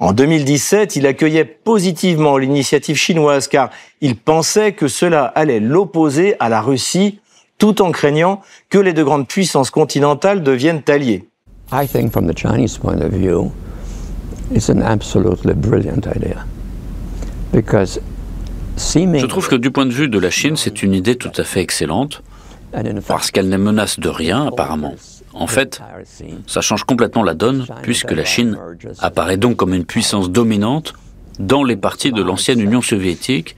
En 0.00 0.12
2017, 0.12 0.96
il 0.96 1.06
accueillait 1.06 1.44
positivement 1.44 2.36
l'initiative 2.36 2.96
chinoise 2.96 3.48
car 3.48 3.70
il 4.00 4.16
pensait 4.16 4.72
que 4.72 4.86
cela 4.86 5.24
allait 5.24 5.60
l'opposer 5.60 6.36
à 6.38 6.48
la 6.48 6.60
Russie 6.60 7.18
tout 7.58 7.82
en 7.82 7.90
craignant 7.90 8.40
que 8.70 8.78
les 8.78 8.92
deux 8.92 9.04
grandes 9.04 9.26
puissances 9.26 9.70
continentales 9.70 10.42
deviennent 10.44 10.82
alliées. 10.86 11.24
The 11.70 12.36
Chinese 12.36 12.78
point 12.78 13.00
of 13.02 13.12
view, 13.12 13.50
it's 14.54 14.70
je 18.78 19.26
trouve 19.26 19.48
que 19.48 19.56
du 19.56 19.70
point 19.70 19.86
de 19.86 19.92
vue 19.92 20.08
de 20.08 20.18
la 20.18 20.30
Chine, 20.30 20.56
c'est 20.56 20.82
une 20.82 20.94
idée 20.94 21.16
tout 21.16 21.32
à 21.36 21.44
fait 21.44 21.60
excellente, 21.60 22.22
parce 23.06 23.30
qu'elle 23.30 23.48
n'est 23.48 23.58
menace 23.58 23.98
de 23.98 24.08
rien 24.08 24.46
apparemment. 24.46 24.94
En 25.34 25.46
fait, 25.46 25.80
ça 26.46 26.60
change 26.60 26.84
complètement 26.84 27.22
la 27.22 27.34
donne, 27.34 27.66
puisque 27.82 28.12
la 28.12 28.24
Chine 28.24 28.56
apparaît 29.00 29.36
donc 29.36 29.56
comme 29.56 29.74
une 29.74 29.84
puissance 29.84 30.30
dominante 30.30 30.94
dans 31.38 31.62
les 31.62 31.76
parties 31.76 32.12
de 32.12 32.22
l'ancienne 32.22 32.60
Union 32.60 32.82
soviétique, 32.82 33.56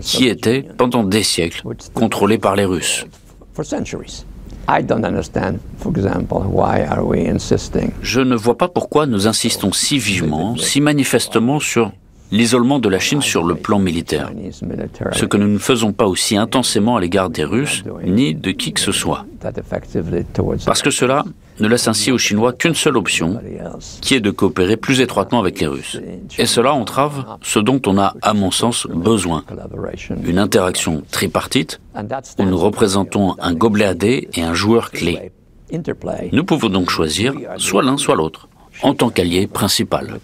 qui 0.00 0.26
étaient, 0.26 0.62
pendant 0.62 1.04
des 1.04 1.22
siècles, 1.22 1.62
contrôlées 1.94 2.38
par 2.38 2.56
les 2.56 2.64
Russes. 2.64 3.06
Je 8.02 8.20
ne 8.20 8.36
vois 8.36 8.56
pas 8.56 8.68
pourquoi 8.68 9.06
nous 9.06 9.26
insistons 9.26 9.72
si 9.72 9.98
vivement, 9.98 10.56
si 10.56 10.80
manifestement 10.80 11.60
sur 11.60 11.92
l'isolement 12.30 12.78
de 12.78 12.88
la 12.88 12.98
Chine 12.98 13.20
sur 13.22 13.44
le 13.44 13.54
plan 13.54 13.78
militaire, 13.78 14.30
ce 15.12 15.24
que 15.24 15.36
nous 15.36 15.48
ne 15.48 15.58
faisons 15.58 15.92
pas 15.92 16.06
aussi 16.06 16.36
intensément 16.36 16.96
à 16.96 17.00
l'égard 17.00 17.30
des 17.30 17.44
Russes 17.44 17.84
ni 18.04 18.34
de 18.34 18.50
qui 18.50 18.72
que 18.72 18.80
ce 18.80 18.92
soit. 18.92 19.26
Parce 20.66 20.82
que 20.82 20.90
cela 20.90 21.24
ne 21.60 21.68
laisse 21.68 21.88
ainsi 21.88 22.10
aux 22.12 22.18
Chinois 22.18 22.52
qu'une 22.52 22.74
seule 22.74 22.96
option, 22.96 23.40
qui 24.00 24.14
est 24.14 24.20
de 24.20 24.30
coopérer 24.30 24.76
plus 24.76 25.00
étroitement 25.00 25.40
avec 25.40 25.60
les 25.60 25.66
Russes. 25.66 26.00
Et 26.38 26.46
cela 26.46 26.72
entrave 26.72 27.24
ce 27.42 27.58
dont 27.58 27.80
on 27.86 27.98
a, 27.98 28.14
à 28.22 28.34
mon 28.34 28.50
sens, 28.50 28.86
besoin. 28.86 29.44
Une 30.24 30.38
interaction 30.38 31.02
tripartite, 31.10 31.80
où 32.38 32.44
nous 32.44 32.58
représentons 32.58 33.34
un 33.40 33.54
gobelet 33.54 33.84
à 33.84 33.94
dés 33.94 34.28
et 34.34 34.42
un 34.42 34.54
joueur 34.54 34.90
clé. 34.90 35.32
Nous 36.32 36.44
pouvons 36.44 36.68
donc 36.68 36.90
choisir 36.90 37.34
soit 37.58 37.82
l'un, 37.82 37.96
soit 37.96 38.16
l'autre, 38.16 38.48
en 38.82 38.94
tant 38.94 39.10
qu'allié 39.10 39.46
principal. 39.46 40.18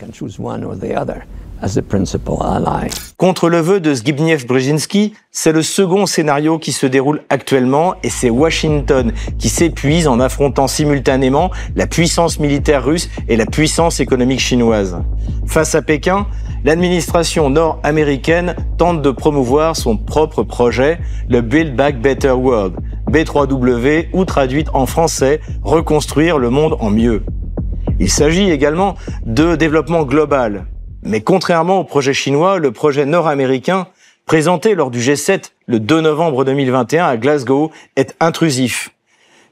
Contre 3.17 3.49
le 3.49 3.61
vœu 3.61 3.81
de 3.81 3.95
Zbigniew 3.95 4.47
Brzezinski, 4.47 5.15
c'est 5.31 5.53
le 5.53 5.63
second 5.63 6.05
scénario 6.05 6.59
qui 6.59 6.73
se 6.73 6.87
déroule 6.87 7.23
actuellement 7.31 7.95
et 8.03 8.11
c'est 8.11 8.31
Washington 8.31 9.13
qui 9.39 9.49
s'épuise 9.49 10.07
en 10.07 10.21
affrontant 10.21 10.67
simultanément 10.67 11.51
la 11.75 11.87
puissance 11.87 12.39
militaire 12.39 12.85
russe 12.85 13.09
et 13.29 13.37
la 13.37 13.47
puissance 13.47 14.01
économique 14.01 14.41
chinoise. 14.41 14.99
Face 15.47 15.75
à 15.75 15.83
Pékin, 15.83 16.27
l'administration 16.65 17.49
nord-américaine 17.49 18.55
tente 18.77 19.01
de 19.01 19.11
promouvoir 19.11 19.77
son 19.77 19.97
propre 19.97 20.43
projet, 20.43 20.99
le 21.29 21.41
Build 21.41 21.75
Back 21.75 22.01
Better 22.01 22.33
World, 22.33 22.75
B3W 23.11 24.09
ou 24.13 24.25
traduite 24.25 24.69
en 24.75 24.85
français, 24.85 25.41
reconstruire 25.63 26.39
le 26.39 26.51
monde 26.51 26.77
en 26.81 26.91
mieux. 26.91 27.25
Il 27.99 28.11
s'agit 28.11 28.51
également 28.51 28.97
de 29.25 29.57
développement 29.57 30.03
global, 30.03 30.67
mais 31.07 31.21
contrairement 31.21 31.81
au 31.81 31.85
projet 31.85 32.13
chinois, 32.13 32.59
le 32.59 32.73
projet 32.73 33.07
nord-américain, 33.07 33.87
présenté 34.27 34.75
lors 34.75 34.91
du 34.91 34.99
G7 34.99 35.53
le 35.67 35.79
2 35.79 36.01
novembre 36.01 36.45
2021 36.45 37.07
à 37.07 37.17
Glasgow, 37.17 37.71
est 37.95 38.17
intrusif. 38.21 38.91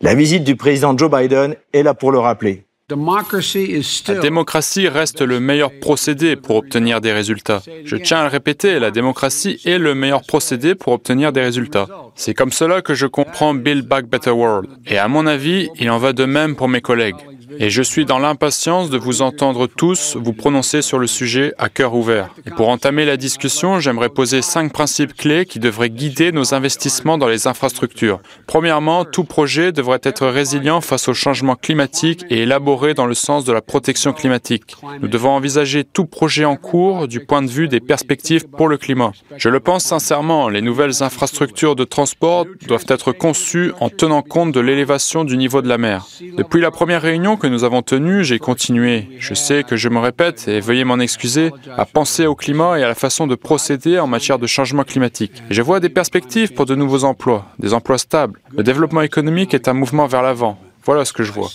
La 0.01 0.15
visite 0.15 0.43
du 0.43 0.57
président 0.57 0.99
Joe 0.99 1.11
Biden 1.11 1.55
est 1.73 1.85
là 1.85 1.95
pour 1.95 2.11
le 2.11 2.19
rappeler. 2.19 2.65
La 2.91 4.21
démocratie 4.21 4.89
reste 4.89 5.23
le 5.23 5.41
meilleur 5.41 5.71
procédé 5.81 6.37
pour 6.37 6.57
obtenir 6.57 7.01
des 7.01 7.13
résultats. 7.13 7.63
Je 7.85 7.97
tiens 7.97 8.19
à 8.19 8.23
le 8.25 8.29
répéter, 8.29 8.79
la 8.79 8.91
démocratie 8.91 9.59
est 9.65 9.79
le 9.79 9.95
meilleur 9.95 10.23
procédé 10.27 10.75
pour 10.75 10.93
obtenir 10.93 11.33
des 11.33 11.41
résultats. 11.41 11.87
C'est 12.15 12.35
comme 12.35 12.53
cela 12.53 12.83
que 12.83 12.93
je 12.93 13.07
comprends 13.07 13.55
Build 13.55 13.87
Back 13.87 14.07
Better 14.07 14.33
World. 14.33 14.69
Et 14.87 14.99
à 14.99 15.09
mon 15.09 15.27
avis, 15.27 15.71
il 15.79 15.89
en 15.91 15.99
va 15.99 16.13
de 16.13 16.27
même 16.27 16.57
pour 16.57 16.69
mes 16.69 16.83
collègues. 16.83 17.17
Et 17.59 17.71
je 17.71 17.83
suis 17.83 18.05
dans 18.05 18.19
l'impatience 18.19 18.91
de 18.91 18.99
vous 18.99 19.23
entendre 19.23 19.67
tous 19.67 20.17
vous 20.17 20.33
prononcer 20.33 20.83
sur 20.83 20.99
le 20.99 21.07
sujet 21.07 21.53
à 21.59 21.69
cœur 21.69 21.95
ouvert. 21.95 22.31
Et 22.47 22.51
pour 22.51 22.69
entamer 22.69 23.05
la 23.05 23.17
discussion, 23.17 23.81
j'aimerais 23.81 24.09
poser 24.09 24.43
cinq 24.43 24.73
principes 24.73 25.15
clés 25.15 25.47
qui 25.47 25.59
devraient 25.59 25.91
guider 25.91 26.33
nos 26.33 26.55
investissements 26.55 27.19
dans 27.19 27.29
les 27.29 27.47
infrastructures. 27.47 28.21
Premièrement, 28.47 29.05
tout 29.05 29.25
projet 29.25 29.73
devrait 29.73 30.01
être 30.03 30.27
résilient 30.27 30.81
face 30.81 31.09
au 31.09 31.15
changement 31.15 31.57
climatique 31.57 32.25
et 32.31 32.43
élaboré 32.43 32.95
dans 32.95 33.07
le 33.07 33.15
sens 33.15 33.45
de 33.45 33.53
la 33.53 33.61
protection 33.61 34.13
climatique. 34.13 34.77
Nous 35.01 35.09
devons 35.09 35.31
envisager 35.31 35.85
tout 35.85 36.07
projet 36.07 36.45
en 36.45 36.57
cours 36.57 37.09
du 37.09 37.21
point 37.21 37.43
de 37.43 37.51
vue 37.51 37.69
des 37.69 37.81
perspectives 37.81 38.47
pour 38.49 38.69
le 38.69 38.77
climat. 38.77 39.13
Je 39.37 39.49
le 39.49 39.61
pense 39.61 39.85
sincèrement, 39.85 40.49
les 40.49 40.63
nouvelles 40.63 41.03
infrastructures 41.03 41.77
de 41.77 41.85
transport 41.85 42.47
doivent 42.67 42.87
être 42.89 43.13
conçues 43.13 43.73
en 43.81 43.91
tenant 43.91 44.23
compte 44.23 44.53
de 44.53 44.61
l'élévation 44.61 45.25
du 45.25 45.37
niveau 45.37 45.63
de 45.63 45.69
la 45.69 45.79
mer. 45.79 46.07
Depuis 46.37 46.61
la 46.61 46.71
première 46.71 47.03
réunion 47.03 47.34
que 47.37 47.47
nous 47.47 47.65
avons 47.65 47.83
tenue, 47.83 48.25
j'ai 48.25 48.39
continué, 48.39 49.09
je 49.19 49.35
sais 49.35 49.63
que 49.63 49.77
je 49.77 49.89
me 49.89 49.99
répète 49.99 50.49
et 50.49 50.61
veuillez 50.61 50.85
m'en 50.85 50.99
excuser, 50.99 51.51
à 51.77 51.85
penser 51.85 52.27
au 52.27 52.35
climat 52.35 52.79
et 52.79 52.83
à 52.83 52.89
la 52.89 52.95
façon 52.95 53.27
de 53.27 53.35
procéder 53.35 53.99
en 53.99 54.07
matière 54.07 54.39
de 54.39 54.47
changement 54.47 54.85
climatique. 54.85 55.43
je 55.51 55.63
vois 55.63 55.81
des 55.81 55.89
perspectives 55.89 56.53
pour 56.55 56.67
de 56.67 56.75
nouveaux 56.75 57.05
emplois, 57.05 57.47
des 57.59 57.75
emplois 57.75 57.99
stables. 57.99 58.41
Le 58.57 58.63
développement 58.63 59.03
économique 59.03 59.55
est 59.55 59.69
un 59.69 59.75
mouvement 59.75 60.07
vers 60.07 60.23
l'avant. 60.23 60.59
Voilà 60.85 61.05
ce 61.05 61.13
que 61.13 61.23
je 61.23 61.33
vois. 61.33 61.51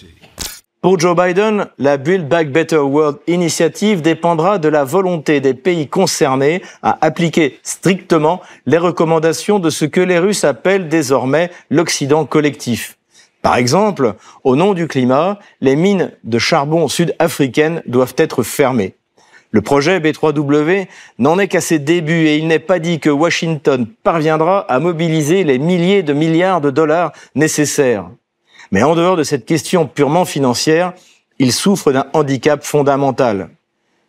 Pour 0.82 0.98
Joe 0.98 1.14
Biden, 1.14 1.68
la 1.78 1.98
Build 1.98 2.30
Back 2.30 2.52
Better 2.52 2.78
World 2.78 3.18
Initiative 3.28 4.02
dépendra 4.02 4.60
de 4.60 4.70
la 4.70 4.86
volonté 4.86 5.42
des 5.42 5.54
pays 5.54 5.88
concernés 5.88 6.62
à 6.82 6.98
appliquer 7.02 7.60
strictement 7.64 8.42
les 8.66 8.78
recommandations 8.78 9.60
de 9.60 9.70
ce 9.70 9.84
que 9.84 10.00
les 10.00 10.20
Russes 10.20 10.46
appellent 10.46 10.88
désormais 10.88 11.52
l'Occident 11.70 12.26
collectif. 12.26 12.99
Par 13.42 13.56
exemple, 13.56 14.16
au 14.44 14.56
nom 14.56 14.74
du 14.74 14.88
climat, 14.88 15.40
les 15.62 15.76
mines 15.76 16.12
de 16.24 16.40
charbon 16.40 16.88
sud-africaines 16.88 17.82
doivent 17.86 18.16
être 18.18 18.44
fermées. 18.44 18.96
Le 19.52 19.62
projet 19.62 20.00
B3W 20.00 20.88
n'en 21.18 21.40
est 21.40 21.48
qu'à 21.48 21.62
ses 21.62 21.80
débuts 21.80 22.28
et 22.28 22.38
il 22.38 22.48
n'est 22.48 22.60
pas 22.60 22.78
dit 22.78 23.00
que 23.00 23.10
Washington 23.10 23.88
parviendra 24.04 24.60
à 24.72 24.80
mobiliser 24.80 25.44
les 25.44 25.58
milliers 25.58 26.04
de 26.04 26.14
milliards 26.14 26.62
de 26.62 26.70
dollars 26.70 27.14
nécessaires. 27.34 28.10
Mais 28.72 28.84
en 28.84 28.94
dehors 28.94 29.16
de 29.16 29.24
cette 29.24 29.46
question 29.46 29.88
purement 29.88 30.26
financière, 30.26 30.94
il 31.40 31.52
souffre 31.52 31.92
d'un 31.92 32.06
handicap 32.14 32.64
fondamental. 32.64 33.50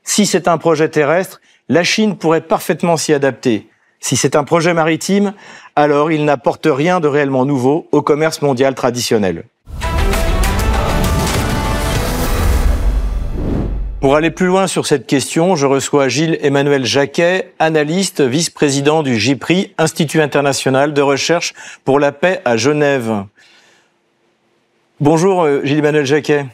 Si 0.02 0.26
c'est 0.26 0.48
un 0.48 0.58
projet 0.58 0.90
terrestre, 0.90 1.40
la 1.68 1.84
Chine 1.84 2.16
pourrait 2.16 2.42
parfaitement 2.42 2.98
s'y 2.98 3.14
adapter. 3.14 3.68
Si 4.00 4.16
c'est 4.16 4.34
un 4.34 4.44
projet 4.44 4.74
maritime, 4.74 5.34
alors 5.80 6.12
il 6.12 6.26
n'apporte 6.26 6.68
rien 6.70 7.00
de 7.00 7.08
réellement 7.08 7.46
nouveau 7.46 7.88
au 7.90 8.02
commerce 8.02 8.42
mondial 8.42 8.74
traditionnel. 8.74 9.44
Pour 14.00 14.14
aller 14.14 14.30
plus 14.30 14.46
loin 14.46 14.66
sur 14.66 14.86
cette 14.86 15.06
question, 15.06 15.56
je 15.56 15.66
reçois 15.66 16.08
Gilles 16.08 16.38
Emmanuel 16.42 16.84
Jacquet, 16.84 17.52
analyste, 17.58 18.20
vice-président 18.20 19.02
du 19.02 19.18
GIPRI, 19.18 19.74
Institut 19.78 20.20
international 20.20 20.94
de 20.94 21.02
recherche 21.02 21.54
pour 21.84 21.98
la 21.98 22.12
paix 22.12 22.40
à 22.44 22.56
Genève. 22.56 23.24
Bonjour 25.00 25.42
euh, 25.42 25.60
Gilles-Emmanuel 25.64 26.04
Jacquet. 26.04 26.46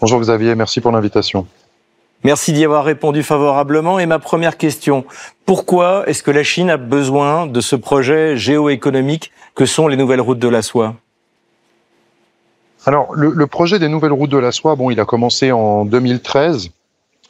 Bonjour 0.00 0.20
Xavier, 0.20 0.54
merci 0.54 0.80
pour 0.80 0.92
l'invitation. 0.92 1.46
Merci 2.24 2.52
d'y 2.52 2.64
avoir 2.64 2.84
répondu 2.84 3.22
favorablement. 3.22 3.98
Et 3.98 4.06
ma 4.06 4.18
première 4.18 4.56
question, 4.56 5.04
pourquoi 5.46 6.08
est-ce 6.08 6.22
que 6.22 6.30
la 6.30 6.42
Chine 6.42 6.68
a 6.68 6.76
besoin 6.76 7.46
de 7.46 7.60
ce 7.60 7.76
projet 7.76 8.36
géoéconomique 8.36 9.30
que 9.54 9.66
sont 9.66 9.86
les 9.86 9.96
nouvelles 9.96 10.20
routes 10.20 10.40
de 10.40 10.48
la 10.48 10.62
soie? 10.62 10.96
Alors, 12.86 13.14
le, 13.14 13.46
projet 13.46 13.78
des 13.78 13.88
nouvelles 13.88 14.12
routes 14.12 14.30
de 14.30 14.38
la 14.38 14.50
soie, 14.50 14.74
bon, 14.74 14.90
il 14.90 14.98
a 14.98 15.04
commencé 15.04 15.52
en 15.52 15.84
2013, 15.84 16.70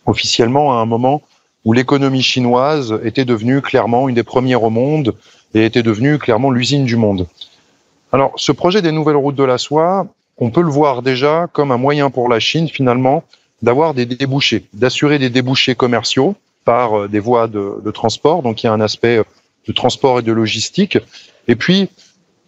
officiellement 0.07 0.78
à 0.78 0.80
un 0.80 0.87
moment 0.87 1.23
où 1.64 1.73
l'économie 1.73 2.23
chinoise 2.23 2.99
était 3.02 3.25
devenue 3.25 3.61
clairement 3.61 4.09
une 4.09 4.14
des 4.14 4.23
premières 4.23 4.62
au 4.62 4.71
monde 4.71 5.14
et 5.54 5.64
était 5.64 5.83
devenue 5.83 6.18
clairement 6.18 6.50
l'usine 6.50 6.85
du 6.85 6.97
monde. 6.97 7.26
Alors, 8.12 8.33
ce 8.37 8.52
projet 8.52 8.83
des 8.83 8.92
nouvelles 8.92 9.16
routes 9.16 9.35
de 9.35 9.45
la 9.45 9.59
soie, 9.59 10.07
on 10.38 10.50
peut 10.50 10.62
le 10.62 10.71
voir 10.71 11.02
déjà 11.02 11.47
comme 11.52 11.73
un 11.73 11.76
moyen 11.76 12.11
pour 12.11 12.28
la 12.28 12.40
Chine, 12.40 12.68
finalement, 12.68 13.25
d'avoir 13.62 13.95
des 13.95 14.07
débouchés, 14.07 14.65
d'assurer 14.73 15.19
des 15.19 15.31
débouchés 15.31 15.75
commerciaux 15.75 16.37
par 16.65 16.99
euh, 16.99 17.09
des 17.09 17.21
voies 17.21 17.49
de, 17.49 17.91
transport. 17.91 18.43
Donc, 18.43 18.62
il 18.62 18.67
y 18.67 18.69
a 18.69 18.73
un 18.73 18.81
aspect 18.81 19.19
euh, 19.19 19.25
de 19.67 19.73
transport 19.73 20.21
et 20.21 20.23
de 20.23 20.33
logistique. 20.33 20.99
Et 21.49 21.57
puis, 21.57 21.88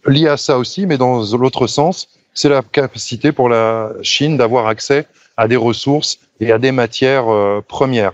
lié 0.07 0.29
à 0.29 0.37
ça 0.37 0.59
aussi, 0.59 0.87
mais 0.87 0.99
dans 0.99 1.23
l'autre 1.37 1.67
sens, 1.67 2.09
c'est 2.35 2.49
la 2.49 2.63
capacité 2.63 3.33
pour 3.33 3.49
la 3.49 3.93
Chine 4.03 4.37
d'avoir 4.37 4.67
accès 4.67 5.07
à 5.37 5.49
des 5.49 5.57
ressources 5.57 6.19
et 6.39 6.53
à 6.53 6.59
des 6.59 6.73
matières 6.73 7.29
euh, 7.29 7.61
premières. 7.67 8.13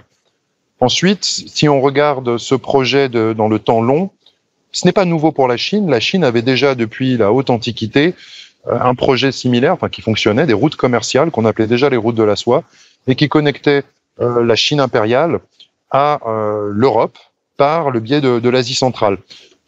Ensuite, 0.81 1.25
si 1.25 1.69
on 1.69 1.81
regarde 1.81 2.38
ce 2.38 2.55
projet 2.55 3.09
de, 3.09 3.35
dans 3.37 3.49
le 3.49 3.59
temps 3.59 3.81
long, 3.81 4.11
ce 4.73 4.87
n'est 4.87 4.93
pas 4.93 5.07
nouveau 5.07 5.33
pour 5.33 5.49
la 5.49 5.57
Chine. 5.57 5.91
La 5.91 6.00
Chine 6.00 6.23
avait 6.23 6.43
déjà 6.43 6.75
depuis 6.75 7.17
la 7.17 7.33
haute 7.33 7.50
antiquité 7.50 8.15
un 8.68 8.94
projet 8.94 9.32
similaire, 9.32 9.75
enfin 9.75 9.88
qui 9.88 10.02
fonctionnait, 10.02 10.46
des 10.46 10.52
routes 10.52 10.76
commerciales 10.76 11.30
qu'on 11.30 11.44
appelait 11.44 11.66
déjà 11.66 11.88
les 11.88 11.96
routes 11.96 12.16
de 12.16 12.23
la 12.23 12.37
soie, 12.37 12.64
et 13.06 13.14
qui 13.14 13.28
connectaient 13.28 13.85
euh, 14.20 14.44
la 14.44 14.56
Chine 14.56 14.80
impériale 14.80 15.40
à 15.90 16.20
euh, 16.26 16.70
l'Europe 16.73 17.18
par 17.56 17.90
le 17.90 18.00
biais 18.00 18.20
de, 18.20 18.40
de 18.40 18.49
l'Asie 18.49 18.75
centrale. 18.75 19.18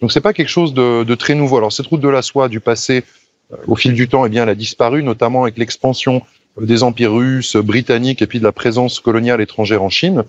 Donc 0.01 0.13
c'est 0.13 0.21
pas 0.21 0.33
quelque 0.33 0.49
chose 0.49 0.75
de, 0.75 1.05
de, 1.05 1.15
très 1.15 1.35
nouveau. 1.35 1.59
Alors 1.59 1.73
cette 1.73 1.87
route 1.87 2.01
de 2.01 2.09
la 2.09 2.23
soie 2.23 2.49
du 2.49 2.61
passé, 2.61 3.05
au 3.67 3.77
fil 3.77 3.95
du 3.95 4.09
temps, 4.09 4.27
eh 4.27 4.29
bien, 4.29 4.43
elle 4.43 4.49
a 4.51 4.55
disparu, 4.55 5.03
notamment 5.03 5.43
avec 5.45 5.59
l'expansion 5.59 6.23
des 6.61 6.83
empires 6.83 7.13
russes, 7.13 7.57
britanniques 7.57 8.23
et 8.23 8.27
puis 8.27 8.41
de 8.41 8.45
la 8.45 8.53
présence 8.53 9.01
coloniale 9.01 9.41
étrangère 9.41 9.83
en 9.83 9.91
Chine. 9.91 10.25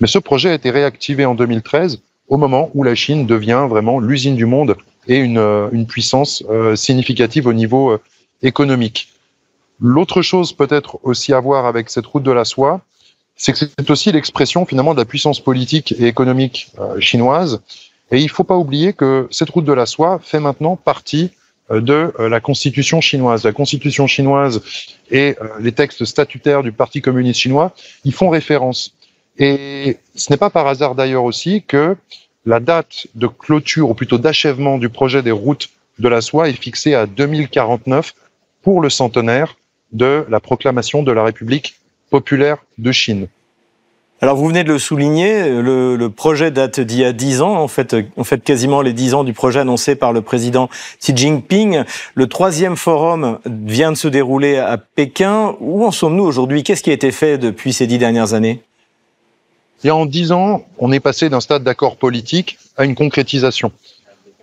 Mais 0.00 0.06
ce 0.06 0.18
projet 0.18 0.50
a 0.50 0.54
été 0.54 0.70
réactivé 0.70 1.24
en 1.24 1.34
2013 1.34 2.00
au 2.28 2.36
moment 2.36 2.70
où 2.74 2.82
la 2.82 2.94
Chine 2.94 3.26
devient 3.26 3.66
vraiment 3.68 3.98
l'usine 3.98 4.36
du 4.36 4.46
monde 4.46 4.76
et 5.08 5.16
une, 5.16 5.38
euh, 5.38 5.68
une 5.72 5.86
puissance 5.86 6.42
euh, 6.48 6.76
significative 6.76 7.46
au 7.46 7.52
niveau 7.52 7.92
euh, 7.92 8.00
économique. 8.42 9.12
L'autre 9.80 10.22
chose 10.22 10.52
peut-être 10.52 11.00
aussi 11.02 11.32
à 11.32 11.40
voir 11.40 11.66
avec 11.66 11.90
cette 11.90 12.06
route 12.06 12.22
de 12.22 12.30
la 12.30 12.44
soie, 12.44 12.80
c'est 13.36 13.52
que 13.52 13.58
c'est 13.58 13.90
aussi 13.90 14.12
l'expression 14.12 14.64
finalement 14.66 14.94
de 14.94 15.00
la 15.00 15.04
puissance 15.04 15.40
politique 15.40 15.92
et 15.98 16.06
économique 16.06 16.70
chinoise. 17.00 17.62
Et 18.12 18.18
il 18.18 18.24
ne 18.24 18.28
faut 18.28 18.44
pas 18.44 18.56
oublier 18.56 18.92
que 18.92 19.26
cette 19.30 19.50
route 19.50 19.64
de 19.64 19.72
la 19.72 19.86
soie 19.86 20.20
fait 20.22 20.38
maintenant 20.38 20.76
partie 20.76 21.30
de 21.70 22.12
la 22.18 22.40
constitution 22.40 23.00
chinoise. 23.00 23.42
La 23.42 23.52
constitution 23.52 24.06
chinoise 24.06 24.60
et 25.10 25.34
les 25.58 25.72
textes 25.72 26.04
statutaires 26.04 26.62
du 26.62 26.70
Parti 26.70 27.00
communiste 27.00 27.40
chinois 27.40 27.74
y 28.04 28.12
font 28.12 28.28
référence. 28.28 28.94
Et 29.38 29.96
ce 30.14 30.30
n'est 30.30 30.36
pas 30.36 30.50
par 30.50 30.66
hasard 30.66 30.94
d'ailleurs 30.94 31.24
aussi 31.24 31.64
que 31.64 31.96
la 32.44 32.60
date 32.60 33.06
de 33.14 33.26
clôture, 33.26 33.90
ou 33.90 33.94
plutôt 33.94 34.18
d'achèvement 34.18 34.78
du 34.78 34.88
projet 34.88 35.22
des 35.22 35.30
routes 35.30 35.70
de 35.98 36.08
la 36.08 36.20
soie 36.20 36.48
est 36.48 36.52
fixée 36.52 36.94
à 36.94 37.06
2049 37.06 38.14
pour 38.62 38.80
le 38.80 38.90
centenaire 38.90 39.56
de 39.92 40.24
la 40.28 40.40
proclamation 40.40 41.02
de 41.02 41.12
la 41.12 41.24
République 41.24 41.76
populaire 42.10 42.58
de 42.78 42.92
Chine. 42.92 43.28
Alors 44.20 44.36
vous 44.36 44.46
venez 44.46 44.62
de 44.62 44.72
le 44.72 44.78
souligner, 44.78 45.48
le, 45.48 46.08
projet 46.08 46.52
date 46.52 46.78
d'il 46.78 47.00
y 47.00 47.04
a 47.04 47.12
dix 47.12 47.42
ans, 47.42 47.56
en 47.56 47.66
fait, 47.66 47.96
en 48.16 48.22
fait 48.22 48.44
quasiment 48.44 48.80
les 48.80 48.92
dix 48.92 49.14
ans 49.14 49.24
du 49.24 49.32
projet 49.32 49.58
annoncé 49.58 49.96
par 49.96 50.12
le 50.12 50.22
président 50.22 50.68
Xi 51.00 51.16
Jinping. 51.16 51.82
Le 52.14 52.26
troisième 52.28 52.76
forum 52.76 53.40
vient 53.44 53.90
de 53.90 53.96
se 53.96 54.06
dérouler 54.06 54.58
à 54.58 54.78
Pékin. 54.78 55.56
Où 55.58 55.84
en 55.84 55.90
sommes-nous 55.90 56.22
aujourd'hui? 56.22 56.62
Qu'est-ce 56.62 56.84
qui 56.84 56.90
a 56.90 56.92
été 56.92 57.10
fait 57.10 57.36
depuis 57.36 57.72
ces 57.72 57.88
dix 57.88 57.98
dernières 57.98 58.32
années? 58.32 58.62
A 59.90 59.94
en 59.94 60.06
dix 60.06 60.32
ans, 60.32 60.64
on 60.78 60.92
est 60.92 61.00
passé 61.00 61.28
d'un 61.28 61.40
stade 61.40 61.64
d'accord 61.64 61.96
politique 61.96 62.58
à 62.76 62.84
une 62.84 62.94
concrétisation. 62.94 63.72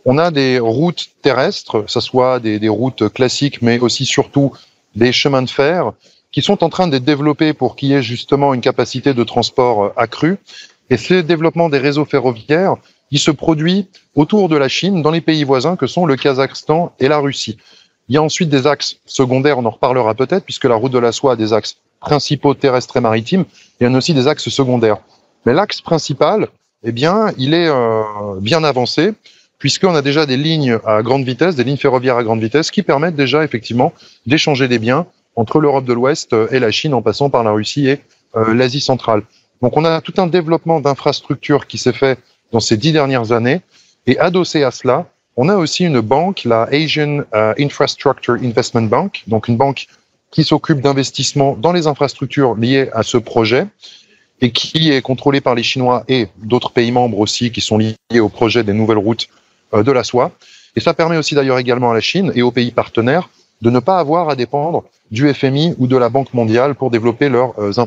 On 0.05 0.17
a 0.17 0.31
des 0.31 0.59
routes 0.59 1.09
terrestres, 1.21 1.81
que 1.81 1.91
ce 1.91 1.99
soit 1.99 2.39
des, 2.39 2.69
routes 2.69 3.09
classiques, 3.09 3.61
mais 3.61 3.79
aussi 3.79 4.05
surtout 4.05 4.53
des 4.95 5.11
chemins 5.11 5.41
de 5.41 5.49
fer, 5.49 5.91
qui 6.31 6.41
sont 6.41 6.63
en 6.63 6.69
train 6.69 6.87
d'être 6.87 7.03
développés 7.03 7.53
pour 7.53 7.75
qu'il 7.75 7.89
y 7.89 7.93
ait 7.93 8.01
justement 8.01 8.53
une 8.53 8.61
capacité 8.61 9.13
de 9.13 9.23
transport 9.23 9.83
euh, 9.83 9.93
accrue. 9.97 10.37
Et 10.89 10.97
ce 10.97 11.15
développement 11.15 11.69
des 11.69 11.77
réseaux 11.77 12.05
ferroviaires, 12.05 12.75
il 13.11 13.19
se 13.19 13.31
produit 13.31 13.87
autour 14.15 14.49
de 14.49 14.55
la 14.55 14.67
Chine, 14.67 15.01
dans 15.01 15.11
les 15.11 15.21
pays 15.21 15.43
voisins 15.43 15.75
que 15.75 15.87
sont 15.87 16.05
le 16.05 16.15
Kazakhstan 16.15 16.93
et 16.99 17.07
la 17.07 17.17
Russie. 17.17 17.57
Il 18.07 18.15
y 18.15 18.17
a 18.17 18.23
ensuite 18.23 18.49
des 18.49 18.67
axes 18.67 18.97
secondaires, 19.05 19.59
on 19.59 19.65
en 19.65 19.71
reparlera 19.71 20.15
peut-être, 20.15 20.43
puisque 20.43 20.65
la 20.65 20.75
route 20.75 20.91
de 20.91 20.99
la 20.99 21.11
soie 21.11 21.33
a 21.33 21.35
des 21.35 21.53
axes 21.53 21.77
principaux 21.99 22.53
terrestres 22.53 22.97
et 22.97 23.01
maritimes, 23.01 23.45
il 23.79 23.87
y 23.87 23.93
a 23.93 23.95
aussi 23.95 24.13
des 24.13 24.27
axes 24.27 24.49
secondaires. 24.49 24.97
Mais 25.45 25.53
l'axe 25.53 25.81
principal, 25.81 26.47
eh 26.83 26.91
bien, 26.91 27.31
il 27.37 27.53
est 27.53 27.67
euh, 27.67 28.03
bien 28.41 28.63
avancé 28.63 29.13
puisqu'on 29.57 29.93
a 29.93 30.01
déjà 30.01 30.25
des 30.25 30.37
lignes 30.37 30.79
à 30.85 31.01
grande 31.01 31.25
vitesse, 31.25 31.55
des 31.55 31.65
lignes 31.65 31.77
ferroviaires 31.77 32.17
à 32.17 32.23
grande 32.23 32.39
vitesse 32.39 32.71
qui 32.71 32.81
permettent 32.81 33.17
déjà 33.17 33.43
effectivement 33.43 33.93
d'échanger 34.25 34.67
des 34.69 34.79
biens 34.79 35.05
entre 35.35 35.59
l'Europe 35.59 35.85
de 35.85 35.93
l'Ouest 35.93 36.33
et 36.51 36.59
la 36.59 36.71
Chine 36.71 36.93
en 36.93 37.01
passant 37.01 37.29
par 37.29 37.43
la 37.43 37.51
Russie 37.51 37.87
et 37.87 37.99
euh, 38.35 38.53
l'Asie 38.53 38.81
centrale. 38.81 39.23
Donc 39.61 39.75
on 39.75 39.83
a 39.83 40.01
tout 40.01 40.13
un 40.17 40.27
développement 40.27 40.79
d'infrastructures 40.79 41.67
qui 41.67 41.77
s'est 41.77 41.93
fait 41.93 42.17
dans 42.51 42.61
ces 42.61 42.77
dix 42.77 42.93
dernières 42.93 43.31
années 43.31 43.61
et 44.07 44.17
adossé 44.17 44.63
à 44.63 44.71
cela, 44.71 45.07
on 45.35 45.49
a 45.49 45.55
aussi 45.55 45.85
une 45.85 46.01
banque, 46.01 46.43
la 46.45 46.63
Asian 46.71 47.21
euh, 47.33 47.53
Infrastructure 47.59 48.35
Investment 48.35 48.83
Bank, 48.83 49.23
donc 49.27 49.47
une 49.47 49.57
banque 49.57 49.87
qui 50.31 50.43
s'occupe 50.43 50.81
d'investissement 50.81 51.55
dans 51.55 51.71
les 51.71 51.87
infrastructures 51.87 52.55
liées 52.55 52.89
à 52.93 53.03
ce 53.03 53.17
projet 53.17 53.67
et 54.41 54.51
qui 54.51 54.91
est 54.91 55.01
contrôlé 55.01 55.41
par 55.41 55.55
les 55.55 55.63
Chinois 55.63 56.03
et 56.07 56.27
d'autres 56.37 56.71
pays 56.71 56.91
membres 56.91 57.19
aussi 57.19 57.51
qui 57.51 57.61
sont 57.61 57.77
liés 57.77 57.95
au 58.19 58.29
projet 58.29 58.63
des 58.63 58.73
nouvelles 58.73 58.97
routes 58.97 59.27
euh, 59.73 59.83
de 59.83 59.91
la 59.91 60.03
soie. 60.03 60.31
Et 60.75 60.79
ça 60.79 60.93
permet 60.93 61.17
aussi 61.17 61.35
d'ailleurs 61.35 61.59
également 61.59 61.91
à 61.91 61.93
la 61.93 62.01
Chine 62.01 62.31
et 62.35 62.41
aux 62.41 62.51
pays 62.51 62.71
partenaires 62.71 63.29
de 63.61 63.69
ne 63.69 63.79
pas 63.79 63.99
avoir 63.99 64.29
à 64.29 64.35
dépendre 64.35 64.85
du 65.11 65.33
FMI 65.33 65.75
ou 65.77 65.87
de 65.87 65.97
la 65.97 66.09
Banque 66.09 66.33
mondiale 66.33 66.75
pour 66.75 66.91
développer 66.91 67.29
leurs 67.29 67.59
euh, 67.59 67.79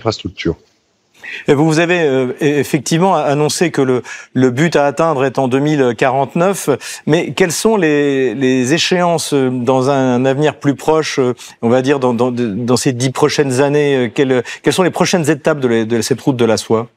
infrastructures. 1.22 1.64
Vous 1.64 1.78
avez 1.78 2.00
euh, 2.00 2.32
effectivement 2.40 3.14
annoncé 3.14 3.70
que 3.70 3.82
le, 3.82 4.02
le, 4.35 4.50
but 4.50 4.76
à 4.76 4.87
atteindre 4.87 5.24
est 5.24 5.38
en 5.38 5.48
2049, 5.48 6.70
mais 7.06 7.32
quelles 7.32 7.52
sont 7.52 7.76
les, 7.76 8.35
les 8.35 8.74
échéances 8.74 9.32
euh, 9.35 9.50
dans 9.50 9.90
un, 9.90 10.24
avenir 10.24 10.56
plus 10.58 10.74
proche, 10.74 11.18
euh, 11.18 11.35
on 11.62 11.68
va 11.68 11.82
dire 11.82 11.98
dans, 11.98 12.14
dans, 12.14 12.30
dans 12.30 12.76
ces 12.76 12.92
dix 12.92 13.11
prochaines 13.11 13.61
années 13.61 14.12
quelles, 14.14 14.42
quelles, 14.62 14.72
sont 14.72 14.82
les 14.82 14.90
prochaines 14.90 15.28
étapes 15.30 15.61
de, 15.61 15.85
de, 15.85 16.00
cette 16.00 16.20
route 16.20 16.37
de 16.37 16.44
la 16.44 16.56
soie? 16.56 16.88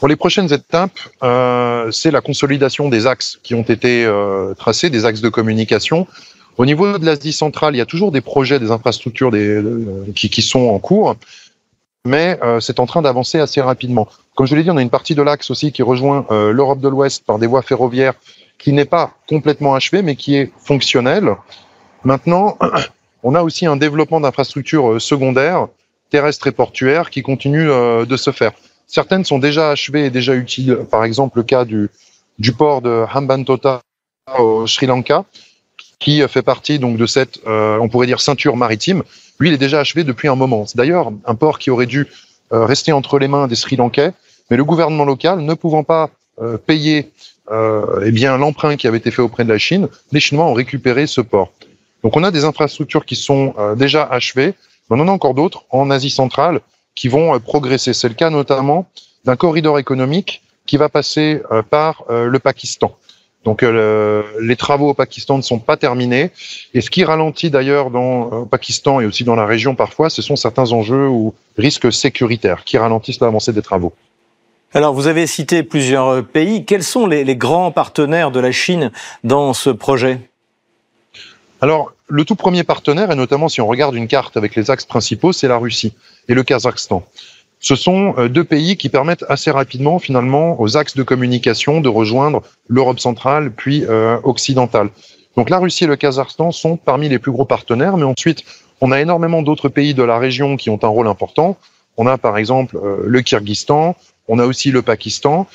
Pour 0.00 0.08
les 0.08 0.16
prochaines 0.16 0.50
étapes, 0.50 0.98
euh, 1.22 1.90
c'est 1.90 2.10
la 2.10 2.22
consolidation 2.22 2.88
des 2.88 3.06
axes 3.06 3.38
qui 3.42 3.54
ont 3.54 3.62
été 3.62 4.06
euh, 4.06 4.54
tracés, 4.54 4.88
des 4.88 5.04
axes 5.04 5.20
de 5.20 5.28
communication. 5.28 6.06
Au 6.56 6.64
niveau 6.64 6.98
de 6.98 7.04
l'Asie 7.04 7.34
centrale, 7.34 7.74
il 7.74 7.78
y 7.78 7.82
a 7.82 7.86
toujours 7.86 8.10
des 8.10 8.22
projets, 8.22 8.58
des 8.58 8.70
infrastructures 8.70 9.30
des, 9.30 9.62
qui, 10.14 10.30
qui, 10.30 10.40
sont 10.40 10.68
en 10.68 10.78
cours, 10.78 11.16
mais 12.06 12.38
euh, 12.42 12.60
c'est 12.60 12.80
en 12.80 12.86
train 12.86 13.02
d'avancer 13.02 13.38
assez 13.38 13.60
rapidement. 13.60 14.08
Comme 14.34 14.46
je 14.46 14.56
l'ai 14.56 14.62
dit, 14.62 14.70
on 14.70 14.76
a 14.76 14.82
une 14.82 14.90
partie 14.90 15.14
de 15.14 15.22
l'axe 15.22 15.50
aussi 15.50 15.72
qui 15.72 15.82
rejoint 15.82 16.26
euh, 16.30 16.52
l'Europe 16.52 16.80
de 16.80 16.88
l'Ouest 16.88 17.24
par 17.24 17.38
des 17.38 17.46
voies 17.46 17.62
ferroviaires 17.62 18.14
qui 18.58 18.72
n'est 18.72 18.84
pas 18.84 19.12
complètement 19.28 19.74
achevée, 19.74 20.02
mais 20.02 20.16
qui 20.16 20.36
est 20.36 20.52
fonctionnelle. 20.58 21.36
Maintenant, 22.04 22.58
on 23.22 23.34
a 23.34 23.42
aussi 23.42 23.66
un 23.66 23.76
développement 23.76 24.20
d'infrastructures 24.20 24.92
euh, 24.92 24.98
secondaires, 24.98 25.68
terrestres 26.10 26.46
et 26.46 26.52
portuaires, 26.52 27.10
qui 27.10 27.22
continue 27.22 27.68
de 27.68 28.16
se 28.16 28.32
faire. 28.32 28.50
Certaines 28.88 29.24
sont 29.24 29.38
déjà 29.38 29.70
achevées 29.70 30.06
et 30.06 30.10
déjà 30.10 30.34
utiles. 30.34 30.78
Par 30.90 31.04
exemple, 31.04 31.38
le 31.38 31.44
cas 31.44 31.64
du, 31.64 31.88
du 32.40 32.52
port 32.52 32.82
de 32.82 33.04
Hambantota 33.14 33.80
au 34.36 34.66
Sri 34.66 34.86
Lanka, 34.86 35.24
qui 36.00 36.26
fait 36.26 36.42
partie 36.42 36.80
donc 36.80 36.96
de 36.96 37.06
cette, 37.06 37.38
euh, 37.46 37.78
on 37.78 37.88
pourrait 37.88 38.06
dire, 38.06 38.20
ceinture 38.20 38.56
maritime. 38.56 39.04
Lui, 39.40 39.48
il 39.48 39.54
est 39.54 39.58
déjà 39.58 39.80
achevé 39.80 40.04
depuis 40.04 40.28
un 40.28 40.36
moment. 40.36 40.66
C'est 40.66 40.76
d'ailleurs 40.76 41.10
un 41.24 41.34
port 41.34 41.58
qui 41.58 41.70
aurait 41.70 41.86
dû 41.86 42.06
euh, 42.52 42.66
rester 42.66 42.92
entre 42.92 43.18
les 43.18 43.26
mains 43.26 43.48
des 43.48 43.56
Sri 43.56 43.76
Lankais, 43.76 44.12
mais 44.50 44.56
le 44.56 44.64
gouvernement 44.64 45.06
local, 45.06 45.40
ne 45.40 45.54
pouvant 45.54 45.82
pas 45.82 46.10
euh, 46.40 46.56
payer 46.56 47.10
eh 47.52 48.12
bien 48.12 48.38
l'emprunt 48.38 48.76
qui 48.76 48.86
avait 48.86 48.98
été 48.98 49.10
fait 49.10 49.22
auprès 49.22 49.42
de 49.42 49.48
la 49.48 49.58
Chine, 49.58 49.88
les 50.12 50.20
Chinois 50.20 50.44
ont 50.44 50.54
récupéré 50.54 51.08
ce 51.08 51.20
port. 51.20 51.50
Donc 52.04 52.16
on 52.16 52.22
a 52.22 52.30
des 52.30 52.44
infrastructures 52.44 53.04
qui 53.04 53.16
sont 53.16 53.56
déjà 53.76 54.04
achevées, 54.04 54.54
mais 54.88 54.96
on 54.96 55.00
en 55.00 55.08
a 55.08 55.10
encore 55.10 55.34
d'autres 55.34 55.64
en 55.70 55.90
Asie 55.90 56.10
centrale 56.10 56.60
qui 56.94 57.08
vont 57.08 57.40
progresser. 57.40 57.92
C'est 57.92 58.06
le 58.06 58.14
cas 58.14 58.30
notamment 58.30 58.88
d'un 59.24 59.34
corridor 59.34 59.80
économique 59.80 60.42
qui 60.64 60.76
va 60.76 60.88
passer 60.88 61.42
par 61.70 62.04
le 62.08 62.38
Pakistan. 62.38 62.94
Donc 63.44 63.62
euh, 63.62 64.22
les 64.40 64.56
travaux 64.56 64.90
au 64.90 64.94
Pakistan 64.94 65.36
ne 65.38 65.42
sont 65.42 65.58
pas 65.58 65.76
terminés. 65.76 66.30
Et 66.74 66.80
ce 66.80 66.90
qui 66.90 67.04
ralentit 67.04 67.50
d'ailleurs 67.50 67.90
dans 67.90 68.22
au 68.42 68.46
Pakistan 68.46 69.00
et 69.00 69.06
aussi 69.06 69.24
dans 69.24 69.34
la 69.34 69.46
région 69.46 69.74
parfois, 69.74 70.10
ce 70.10 70.20
sont 70.20 70.36
certains 70.36 70.72
enjeux 70.72 71.08
ou 71.08 71.34
risques 71.56 71.92
sécuritaires 71.92 72.64
qui 72.64 72.76
ralentissent 72.76 73.20
l'avancée 73.20 73.52
des 73.52 73.62
travaux. 73.62 73.94
Alors 74.72 74.94
vous 74.94 75.06
avez 75.06 75.26
cité 75.26 75.62
plusieurs 75.62 76.24
pays. 76.24 76.64
Quels 76.64 76.84
sont 76.84 77.06
les, 77.06 77.24
les 77.24 77.36
grands 77.36 77.72
partenaires 77.72 78.30
de 78.30 78.40
la 78.40 78.52
Chine 78.52 78.92
dans 79.24 79.54
ce 79.54 79.70
projet? 79.70 80.20
Alors 81.62 81.92
le 82.08 82.24
tout 82.24 82.36
premier 82.36 82.64
partenaire, 82.64 83.10
et 83.10 83.14
notamment 83.14 83.48
si 83.48 83.60
on 83.60 83.66
regarde 83.66 83.94
une 83.94 84.06
carte 84.06 84.36
avec 84.36 84.54
les 84.54 84.70
axes 84.70 84.84
principaux, 84.84 85.32
c'est 85.32 85.48
la 85.48 85.56
Russie 85.56 85.94
et 86.28 86.34
le 86.34 86.42
Kazakhstan 86.42 87.04
ce 87.60 87.74
sont 87.74 88.14
euh, 88.16 88.28
deux 88.28 88.44
pays 88.44 88.76
qui 88.76 88.88
permettent 88.88 89.24
assez 89.28 89.50
rapidement, 89.50 89.98
finalement, 89.98 90.60
aux 90.60 90.76
axes 90.76 90.96
de 90.96 91.02
communication 91.02 91.80
de 91.80 91.88
rejoindre 91.88 92.42
l'Europe 92.68 92.98
centrale 92.98 93.52
puis 93.52 93.84
euh, 93.84 94.18
occidentale. 94.24 94.88
Donc 95.36 95.50
la 95.50 95.58
Russie 95.58 95.84
et 95.84 95.86
le 95.86 95.96
Kazakhstan 95.96 96.52
sont 96.52 96.76
parmi 96.76 97.08
les 97.08 97.18
plus 97.18 97.30
gros 97.30 97.44
partenaires, 97.44 97.96
mais 97.98 98.04
ensuite, 98.04 98.44
on 98.80 98.90
a 98.90 99.00
énormément 99.00 99.42
d'autres 99.42 99.68
pays 99.68 99.94
de 99.94 100.02
la 100.02 100.18
région 100.18 100.56
qui 100.56 100.70
ont 100.70 100.82
un 100.82 100.88
rôle 100.88 101.06
important. 101.06 101.58
On 101.98 102.06
a 102.06 102.16
par 102.16 102.38
exemple 102.38 102.78
euh, 102.82 103.02
le 103.04 103.20
Kyrgyzstan, 103.20 103.94
on 104.26 104.38
a 104.38 104.46
aussi 104.46 104.70
le 104.70 104.80
Pakistan. 104.80 105.46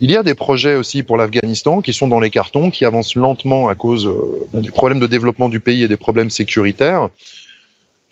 Il 0.00 0.10
y 0.10 0.16
a 0.16 0.22
des 0.22 0.34
projets 0.34 0.74
aussi 0.74 1.02
pour 1.02 1.16
l'Afghanistan 1.16 1.80
qui 1.80 1.94
sont 1.94 2.08
dans 2.08 2.20
les 2.20 2.30
cartons, 2.30 2.70
qui 2.70 2.84
avancent 2.84 3.14
lentement 3.14 3.68
à 3.68 3.74
cause 3.74 4.10
du 4.52 4.72
problème 4.72 4.98
de 4.98 5.06
développement 5.06 5.48
du 5.48 5.60
pays 5.60 5.84
et 5.84 5.88
des 5.88 5.96
problèmes 5.96 6.30
sécuritaires 6.30 7.10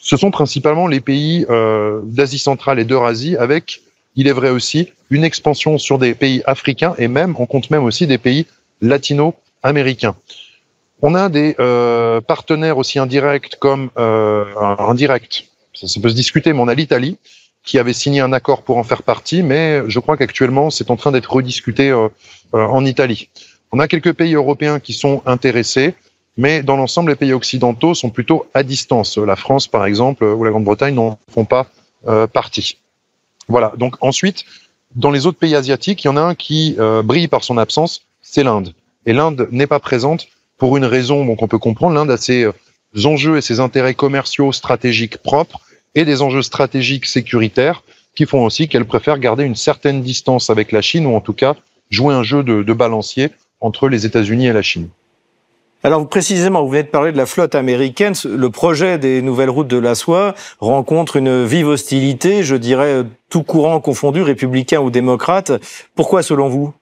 ce 0.02 0.16
sont 0.16 0.32
principalement 0.32 0.88
les 0.88 1.00
pays 1.00 1.46
euh, 1.48 2.00
d'Asie 2.02 2.40
centrale 2.40 2.80
et 2.80 2.84
d'Eurasie, 2.84 3.36
avec, 3.36 3.82
il 4.16 4.26
est 4.26 4.32
vrai 4.32 4.50
aussi, 4.50 4.92
une 5.10 5.22
expansion 5.22 5.78
sur 5.78 5.98
des 5.98 6.14
pays 6.14 6.42
africains 6.44 6.94
et 6.98 7.06
même, 7.06 7.36
on 7.38 7.46
compte 7.46 7.70
même 7.70 7.84
aussi 7.84 8.08
des 8.08 8.18
pays 8.18 8.46
latino-américains. 8.80 10.16
On 11.02 11.14
a 11.14 11.28
des 11.28 11.54
euh, 11.60 12.20
partenaires 12.20 12.78
aussi 12.78 12.98
indirects 12.98 13.56
comme 13.60 13.90
euh, 13.96 14.44
indirects, 14.78 15.50
ça, 15.72 15.86
peut 16.00 16.08
se 16.08 16.14
discuter, 16.14 16.52
mais 16.52 16.60
on 16.60 16.68
a 16.68 16.74
l'Italie 16.74 17.16
qui 17.64 17.78
avait 17.78 17.92
signé 17.92 18.20
un 18.20 18.32
accord 18.32 18.62
pour 18.62 18.78
en 18.78 18.84
faire 18.84 19.04
partie, 19.04 19.44
mais 19.44 19.82
je 19.86 20.00
crois 20.00 20.16
qu'actuellement 20.16 20.70
c'est 20.70 20.90
en 20.90 20.96
train 20.96 21.12
d'être 21.12 21.32
rediscuté 21.32 21.90
euh, 21.90 22.08
en 22.52 22.84
Italie. 22.84 23.28
On 23.70 23.78
a 23.78 23.86
quelques 23.86 24.12
pays 24.12 24.34
européens 24.34 24.80
qui 24.80 24.94
sont 24.94 25.22
intéressés. 25.26 25.94
Mais 26.36 26.62
dans 26.62 26.76
l'ensemble, 26.76 27.10
les 27.10 27.16
pays 27.16 27.32
occidentaux 27.32 27.94
sont 27.94 28.10
plutôt 28.10 28.46
à 28.54 28.62
distance. 28.62 29.18
La 29.18 29.36
France, 29.36 29.68
par 29.68 29.84
exemple, 29.84 30.24
ou 30.24 30.44
la 30.44 30.50
Grande-Bretagne 30.50 30.94
n'en 30.94 31.18
font 31.30 31.44
pas 31.44 31.66
euh, 32.08 32.26
partie. 32.26 32.78
Voilà. 33.48 33.72
Donc 33.76 33.96
ensuite, 34.00 34.44
dans 34.94 35.10
les 35.10 35.26
autres 35.26 35.38
pays 35.38 35.54
asiatiques, 35.54 36.04
il 36.04 36.06
y 36.06 36.10
en 36.10 36.16
a 36.16 36.22
un 36.22 36.34
qui 36.34 36.76
euh, 36.78 37.02
brille 37.02 37.28
par 37.28 37.44
son 37.44 37.58
absence, 37.58 38.02
c'est 38.22 38.44
l'Inde. 38.44 38.74
Et 39.04 39.12
l'Inde 39.12 39.48
n'est 39.50 39.66
pas 39.66 39.80
présente 39.80 40.28
pour 40.56 40.76
une 40.76 40.84
raison 40.84 41.34
qu'on 41.36 41.48
peut 41.48 41.58
comprendre. 41.58 41.94
L'Inde 41.94 42.10
a 42.10 42.16
ses 42.16 42.44
euh, 42.44 42.52
enjeux 43.04 43.36
et 43.36 43.40
ses 43.42 43.60
intérêts 43.60 43.94
commerciaux 43.94 44.52
stratégiques 44.52 45.18
propres 45.18 45.60
et 45.94 46.04
des 46.04 46.22
enjeux 46.22 46.42
stratégiques 46.42 47.06
sécuritaires 47.06 47.82
qui 48.14 48.26
font 48.26 48.44
aussi 48.44 48.68
qu'elle 48.68 48.84
préfère 48.84 49.18
garder 49.18 49.44
une 49.44 49.56
certaine 49.56 50.02
distance 50.02 50.50
avec 50.50 50.72
la 50.72 50.82
Chine 50.82 51.06
ou 51.06 51.14
en 51.14 51.20
tout 51.20 51.32
cas 51.32 51.56
jouer 51.90 52.14
un 52.14 52.22
jeu 52.22 52.42
de, 52.42 52.62
de 52.62 52.72
balancier 52.72 53.30
entre 53.60 53.88
les 53.88 54.06
États-Unis 54.06 54.46
et 54.46 54.52
la 54.52 54.62
Chine. 54.62 54.88
Alors 55.84 56.08
précisément, 56.08 56.62
vous 56.62 56.70
venez 56.70 56.84
de 56.84 56.88
parler 56.88 57.10
de 57.10 57.16
la 57.16 57.26
flotte 57.26 57.56
américaine. 57.56 58.14
Le 58.24 58.50
projet 58.50 58.98
des 58.98 59.20
nouvelles 59.20 59.50
routes 59.50 59.66
de 59.66 59.78
la 59.78 59.96
soie 59.96 60.34
rencontre 60.60 61.16
une 61.16 61.44
vive 61.44 61.66
hostilité, 61.66 62.44
je 62.44 62.54
dirais 62.54 63.02
tout 63.30 63.42
courant 63.42 63.80
confondu, 63.80 64.22
républicain 64.22 64.80
ou 64.80 64.90
démocrate. 64.90 65.52
Pourquoi 65.96 66.22
selon 66.22 66.48
vous? 66.48 66.72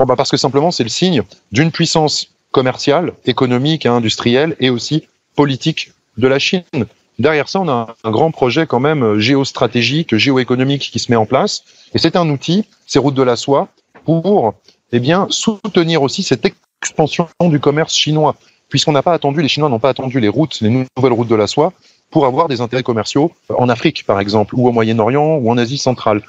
Bah 0.00 0.16
Parce 0.16 0.32
que 0.32 0.36
simplement 0.36 0.72
c'est 0.72 0.82
le 0.82 0.88
signe 0.88 1.22
d'une 1.52 1.70
puissance 1.70 2.34
commerciale, 2.50 3.12
économique 3.24 3.86
industrielle 3.86 4.56
et 4.58 4.70
aussi 4.70 5.06
politique 5.36 5.92
de 6.16 6.26
la 6.26 6.40
Chine. 6.40 6.64
Derrière 7.20 7.48
ça, 7.48 7.60
on 7.60 7.68
a 7.68 7.94
un 8.02 8.10
grand 8.10 8.32
projet 8.32 8.66
quand 8.66 8.80
même 8.80 9.18
géostratégique, 9.18 10.16
géoéconomique 10.16 10.90
qui 10.90 10.98
se 10.98 11.10
met 11.10 11.16
en 11.16 11.26
place. 11.26 11.62
Et 11.94 11.98
c'est 11.98 12.16
un 12.16 12.28
outil, 12.28 12.64
ces 12.86 12.98
routes 12.98 13.14
de 13.14 13.22
la 13.22 13.36
soie, 13.36 13.68
pour 14.04 14.54
eh 14.90 14.98
bien, 14.98 15.28
soutenir 15.30 16.02
aussi 16.02 16.24
cette 16.24 16.42
expansion 16.82 17.28
du 17.40 17.60
commerce 17.60 17.94
chinois, 17.94 18.34
puisqu'on 18.68 18.92
n'a 18.92 19.02
pas 19.02 19.12
attendu, 19.12 19.40
les 19.40 19.48
Chinois 19.48 19.68
n'ont 19.68 19.78
pas 19.78 19.90
attendu 19.90 20.18
les 20.18 20.28
routes, 20.28 20.60
les 20.60 20.70
nouvelles 20.70 21.12
routes 21.12 21.28
de 21.28 21.36
la 21.36 21.46
soie, 21.46 21.72
pour 22.10 22.26
avoir 22.26 22.48
des 22.48 22.60
intérêts 22.60 22.82
commerciaux 22.82 23.30
en 23.48 23.68
Afrique, 23.68 24.04
par 24.04 24.18
exemple, 24.18 24.54
ou 24.56 24.68
au 24.68 24.72
Moyen-Orient, 24.72 25.36
ou 25.36 25.50
en 25.50 25.56
Asie 25.58 25.78
centrale. 25.78 26.22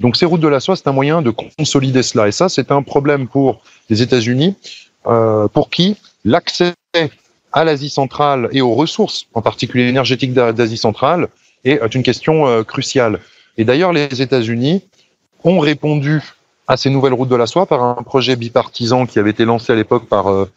Donc 0.00 0.16
ces 0.16 0.26
routes 0.26 0.40
de 0.40 0.48
la 0.48 0.58
soie, 0.58 0.74
c'est 0.76 0.88
un 0.88 0.92
moyen 0.92 1.22
de 1.22 1.30
consolider 1.30 2.02
cela. 2.02 2.26
Et 2.26 2.32
ça, 2.32 2.48
c'est 2.48 2.72
un 2.72 2.82
problème 2.82 3.28
pour 3.28 3.62
les 3.88 4.02
États-Unis, 4.02 4.56
euh, 5.06 5.46
pour 5.48 5.70
qui 5.70 5.96
l'accès 6.24 6.74
à 7.52 7.64
l'Asie 7.64 7.90
centrale 7.90 8.48
et 8.52 8.60
aux 8.60 8.74
ressources, 8.74 9.26
en 9.34 9.42
particulier 9.42 9.88
énergétiques 9.88 10.34
d'Asie 10.34 10.76
centrale, 10.76 11.28
est 11.64 11.94
une 11.94 12.02
question 12.02 12.46
euh, 12.46 12.64
cruciale. 12.64 13.20
Et 13.56 13.64
d'ailleurs, 13.64 13.92
les 13.92 14.20
États-Unis 14.20 14.82
ont 15.44 15.60
répondu 15.60 16.20
à 16.72 16.78
ces 16.78 16.88
nouvelles 16.88 17.12
routes 17.12 17.28
de 17.28 17.36
la 17.36 17.46
soie 17.46 17.66
par 17.66 17.82
un 17.82 18.02
projet 18.02 18.34
bipartisan 18.34 19.04
qui 19.04 19.18
avait 19.18 19.30
été 19.30 19.44
lancé 19.44 19.74
à 19.74 19.76
l'époque 19.76 20.06
par, 20.06 20.28
euh, 20.28 20.50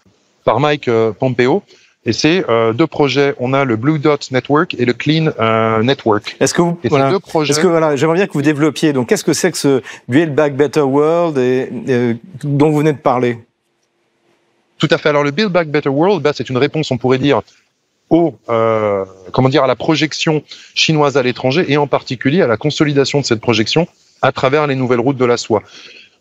par 0.46 0.62
Mike 0.62 0.88
euh, 0.88 1.12
Pompeo. 1.12 1.62
Et 2.06 2.14
c'est 2.14 2.46
euh, 2.50 2.72
deux 2.72 2.88
projets. 2.88 3.36
On 3.38 3.52
a 3.52 3.66
le 3.66 3.76
Blue 3.76 4.00
Dot 4.00 4.32
Network 4.32 4.76
et 4.80 4.86
le 4.86 4.94
Clean 4.94 5.32
euh, 5.40 5.84
Network. 5.84 6.38
Est-ce 6.40 6.54
que 6.54 6.62
vous, 6.62 6.80
voilà. 6.86 7.10
deux 7.10 7.20
projets... 7.20 7.52
Est-ce 7.52 7.60
que 7.60 7.68
voilà, 7.68 7.98
j'aimerais 7.98 8.16
bien 8.16 8.28
que 8.28 8.34
vous 8.34 8.44
développiez. 8.44 8.94
Donc, 8.94 9.10
qu'est-ce 9.10 9.26
que 9.26 9.34
c'est 9.34 9.52
que 9.52 9.58
ce 9.58 9.82
Build 10.08 10.34
Back 10.34 10.56
Better 10.56 10.82
World 10.82 11.38
et, 11.38 11.70
et, 11.88 12.16
dont 12.44 12.70
vous 12.70 12.78
venez 12.78 12.94
de 12.94 13.00
parler? 13.00 13.40
Tout 14.78 14.88
à 14.92 14.98
fait. 14.98 15.10
Alors, 15.10 15.24
le 15.24 15.32
Build 15.32 15.52
Back 15.52 15.68
Better 15.68 15.90
World, 15.90 16.22
bah, 16.22 16.32
c'est 16.34 16.50
une 16.50 16.58
réponse, 16.58 16.92
on 16.92 16.98
pourrait 16.98 17.18
dire, 17.18 17.42
au, 18.10 18.36
euh, 18.48 19.04
comment 19.34 19.50
dire, 19.50 19.66
à 19.66 19.68
la 19.68 19.76
projection 19.76 20.44
chinoise 20.76 21.18
à 21.18 21.24
l'étranger 21.24 21.66
et 21.68 21.76
en 21.76 21.88
particulier 21.88 22.42
à 22.42 22.48
la 22.48 22.56
consolidation 22.56 23.20
de 23.20 23.26
cette 23.26 23.42
projection 23.42 23.88
à 24.22 24.32
travers 24.32 24.66
les 24.66 24.76
nouvelles 24.76 25.00
routes 25.02 25.18
de 25.18 25.26
la 25.26 25.38
soie. 25.38 25.62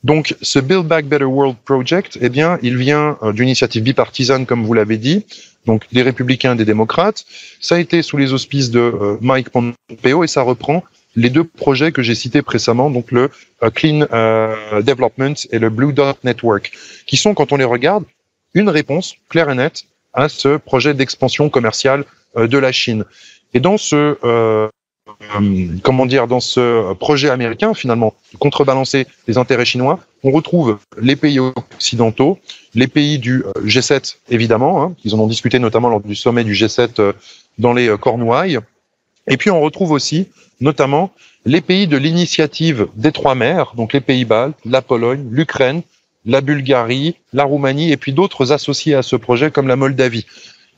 Donc, 0.05 0.37
ce 0.43 0.59
Build 0.59 0.87
Back 0.87 1.07
Better 1.07 1.25
World 1.25 1.57
Project, 1.65 2.19
eh 2.21 2.29
bien, 2.29 2.59
il 2.63 2.77
vient 2.77 3.17
euh, 3.23 3.33
d'une 3.33 3.49
initiative 3.49 3.83
bipartisane, 3.83 4.45
comme 4.45 4.65
vous 4.65 4.75
l'avez 4.75 4.99
dit, 4.99 5.25
donc 5.65 5.87
des 5.93 6.03
républicains 6.03 6.55
des 6.55 6.67
démocrates. 6.67 7.25
Ça 7.61 7.77
a 7.77 7.79
été 7.79 8.03
sous 8.03 8.19
les 8.19 8.35
auspices 8.35 8.71
de 8.71 8.81
euh, 8.81 9.17
Mike 9.23 9.49
Pompeo 9.49 10.23
et 10.23 10.27
ça 10.27 10.43
reprend 10.43 10.85
les 11.17 11.31
deux 11.31 11.45
projets 11.45 11.91
que 11.91 12.03
j'ai 12.03 12.15
cités 12.15 12.43
précédemment, 12.43 12.91
donc 12.91 13.13
le 13.13 13.31
euh, 13.63 13.71
Clean 13.71 14.01
Development 14.83 15.35
et 15.51 15.59
le 15.59 15.71
Blue 15.71 15.95
Dot 15.95 16.19
Network, 16.23 16.73
qui 17.07 17.17
sont, 17.17 17.33
quand 17.33 17.53
on 17.53 17.57
les 17.57 17.65
regarde, 17.65 18.05
une 18.53 18.69
réponse 18.69 19.15
claire 19.31 19.49
et 19.49 19.55
nette 19.55 19.85
à 20.13 20.29
ce 20.29 20.59
projet 20.59 20.93
d'expansion 20.93 21.49
commerciale 21.49 22.05
de 22.37 22.59
la 22.59 22.73
Chine. 22.73 23.05
Et 23.55 23.61
dans 23.61 23.79
ce 23.79 24.69
comment 25.83 26.07
dire, 26.07 26.27
dans 26.27 26.41
ce 26.41 26.93
projet 26.95 27.31
américain, 27.31 27.75
finalement, 27.75 28.15
contrebalancer 28.39 29.07
les 29.27 29.39
intérêts 29.39 29.65
chinois, 29.65 30.01
on 30.23 30.31
retrouve 30.31 30.79
les 31.01 31.17
pays 31.17 31.39
occidentaux, 31.39 32.39
les 32.75 32.87
pays 32.87 33.19
du 33.19 33.45
euh, 33.45 33.53
G7, 33.65 34.17
évidemment, 34.31 34.83
hein, 34.83 34.97
ils 35.05 35.15
en 35.15 35.21
ont 35.21 35.27
discuté 35.27 35.59
notamment 35.59 35.89
lors 35.89 36.01
du 36.01 36.15
sommet 36.15 36.45
du 36.45 36.55
G7 36.55 37.01
euh, 37.01 37.13
dans 37.59 37.73
les 37.73 37.95
Cornouailles, 37.99 38.59
et 39.27 39.37
puis 39.37 39.51
on 39.51 39.61
retrouve 39.61 39.91
aussi, 39.91 40.29
notamment, 40.61 41.13
les 41.47 41.61
pays 41.61 41.87
de 41.87 41.97
l'initiative 41.97 42.89
des 42.95 43.13
trois 43.13 43.35
mers, 43.35 43.75
donc 43.77 43.93
les 43.93 44.01
pays 44.01 44.25
baltes, 44.25 44.59
la 44.65 44.83
Pologne, 44.83 45.27
l'Ukraine, 45.31 45.83
la 46.27 46.41
Bulgarie, 46.41 47.17
la 47.33 47.45
Roumanie 47.45 47.93
et 47.93 47.97
puis 47.97 48.13
d'autres 48.13 48.53
associés 48.53 48.95
à 48.95 49.03
ce 49.03 49.17
projet 49.17 49.51
comme 49.51 49.69
la 49.69 49.77
Moldavie. 49.77 50.27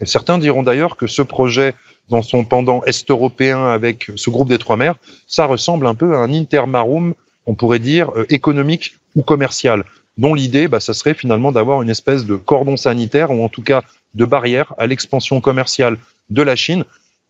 Et 0.00 0.06
certains 0.06 0.38
diront 0.38 0.62
d'ailleurs 0.62 0.96
que 0.96 1.06
ce 1.06 1.22
projet, 1.22 1.74
dans 2.08 2.22
son 2.22 2.44
pendant 2.44 2.82
est-européen 2.84 3.66
avec 3.66 4.10
ce 4.16 4.30
groupe 4.30 4.48
des 4.48 4.58
trois 4.58 4.76
mers, 4.76 4.96
ça 5.26 5.46
ressemble 5.46 5.86
un 5.86 5.94
peu 5.94 6.14
à 6.14 6.18
un 6.18 6.32
intermarum, 6.32 7.14
on 7.46 7.54
pourrait 7.54 7.78
dire, 7.78 8.10
euh, 8.16 8.26
économique 8.28 8.96
ou 9.14 9.22
commercial, 9.22 9.84
dont 10.18 10.34
l'idée, 10.34 10.68
bah, 10.68 10.80
ça 10.80 10.94
serait 10.94 11.14
finalement 11.14 11.52
d'avoir 11.52 11.82
une 11.82 11.90
espèce 11.90 12.24
de 12.24 12.36
cordon 12.36 12.76
sanitaire 12.76 13.30
ou 13.30 13.44
en 13.44 13.48
tout 13.48 13.62
cas 13.62 13.82
de 14.14 14.24
barrière 14.24 14.74
à 14.78 14.86
l'expansion 14.86 15.40
commerciale 15.40 15.98
de 16.30 16.42
la 16.42 16.56
Chine, 16.56 16.84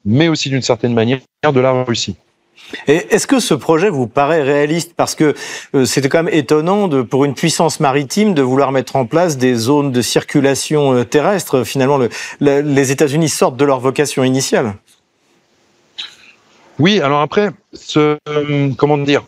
mais 0.05 0.29
aussi 0.29 0.49
d'une 0.51 0.63
certaine 0.63 0.95
manière 0.95 1.21
de 1.53 1.61
la 1.61 1.85
Russie. 1.85 2.17
Et 2.89 3.07
est-ce 3.11 3.27
que 3.27 3.41
ce 3.41 3.55
projet 3.55 3.91
vous 3.91 4.07
paraît 4.07 4.43
réaliste? 4.43 4.95
Parce 4.97 5.15
que 5.15 5.35
euh, 5.75 5.85
c'était 5.85 6.09
quand 6.09 6.23
même 6.23 6.35
étonnant 6.35 6.89
pour 7.05 7.25
une 7.25 7.35
puissance 7.35 7.81
maritime 7.81 8.35
de 8.35 8.43
vouloir 8.43 8.73
mettre 8.73 8.97
en 8.97 9.07
place 9.07 9.39
des 9.39 9.55
zones 9.55 9.93
de 9.93 10.03
circulation 10.03 10.95
euh, 10.95 11.05
terrestre. 11.05 11.65
Finalement, 11.65 11.99
le, 11.99 12.09
les 12.41 12.93
États-Unis 12.93 13.29
sortent 13.29 13.57
de 13.57 13.65
leur 13.65 13.81
vocation 13.81 14.25
initiale. 14.25 14.75
Oui, 16.79 17.01
alors 17.01 17.21
après, 17.21 17.51
euh, 17.97 18.17
comment 18.77 18.99
dire? 18.99 19.25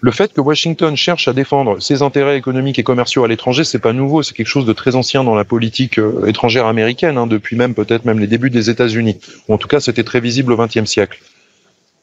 Le 0.00 0.12
fait 0.12 0.32
que 0.32 0.40
Washington 0.40 0.96
cherche 0.96 1.26
à 1.26 1.32
défendre 1.32 1.80
ses 1.80 2.02
intérêts 2.02 2.38
économiques 2.38 2.78
et 2.78 2.84
commerciaux 2.84 3.24
à 3.24 3.28
l'étranger, 3.28 3.64
c'est 3.64 3.80
pas 3.80 3.92
nouveau, 3.92 4.22
c'est 4.22 4.32
quelque 4.32 4.46
chose 4.46 4.64
de 4.64 4.72
très 4.72 4.94
ancien 4.94 5.24
dans 5.24 5.34
la 5.34 5.44
politique 5.44 6.00
étrangère 6.24 6.66
américaine, 6.66 7.18
hein, 7.18 7.26
depuis 7.26 7.56
même 7.56 7.74
peut-être 7.74 8.04
même 8.04 8.20
les 8.20 8.28
débuts 8.28 8.48
des 8.48 8.70
États-Unis. 8.70 9.18
En 9.48 9.58
tout 9.58 9.66
cas, 9.66 9.80
c'était 9.80 10.04
très 10.04 10.20
visible 10.20 10.52
au 10.52 10.56
XXe 10.56 10.84
siècle. 10.84 11.20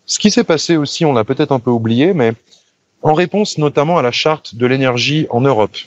Ce 0.06 0.20
qui 0.20 0.30
s'est 0.30 0.44
passé 0.44 0.78
aussi, 0.78 1.04
on 1.06 1.14
l'a 1.14 1.24
peut-être 1.24 1.52
un 1.52 1.60
peu 1.60 1.72
oublié, 1.72 2.14
mais 2.14 2.34
en 3.02 3.14
réponse 3.14 3.58
notamment 3.58 3.98
à 3.98 4.02
la 4.02 4.12
charte 4.12 4.56
de 4.56 4.66
l'énergie 4.66 5.28
en 5.30 5.42
Europe 5.42 5.78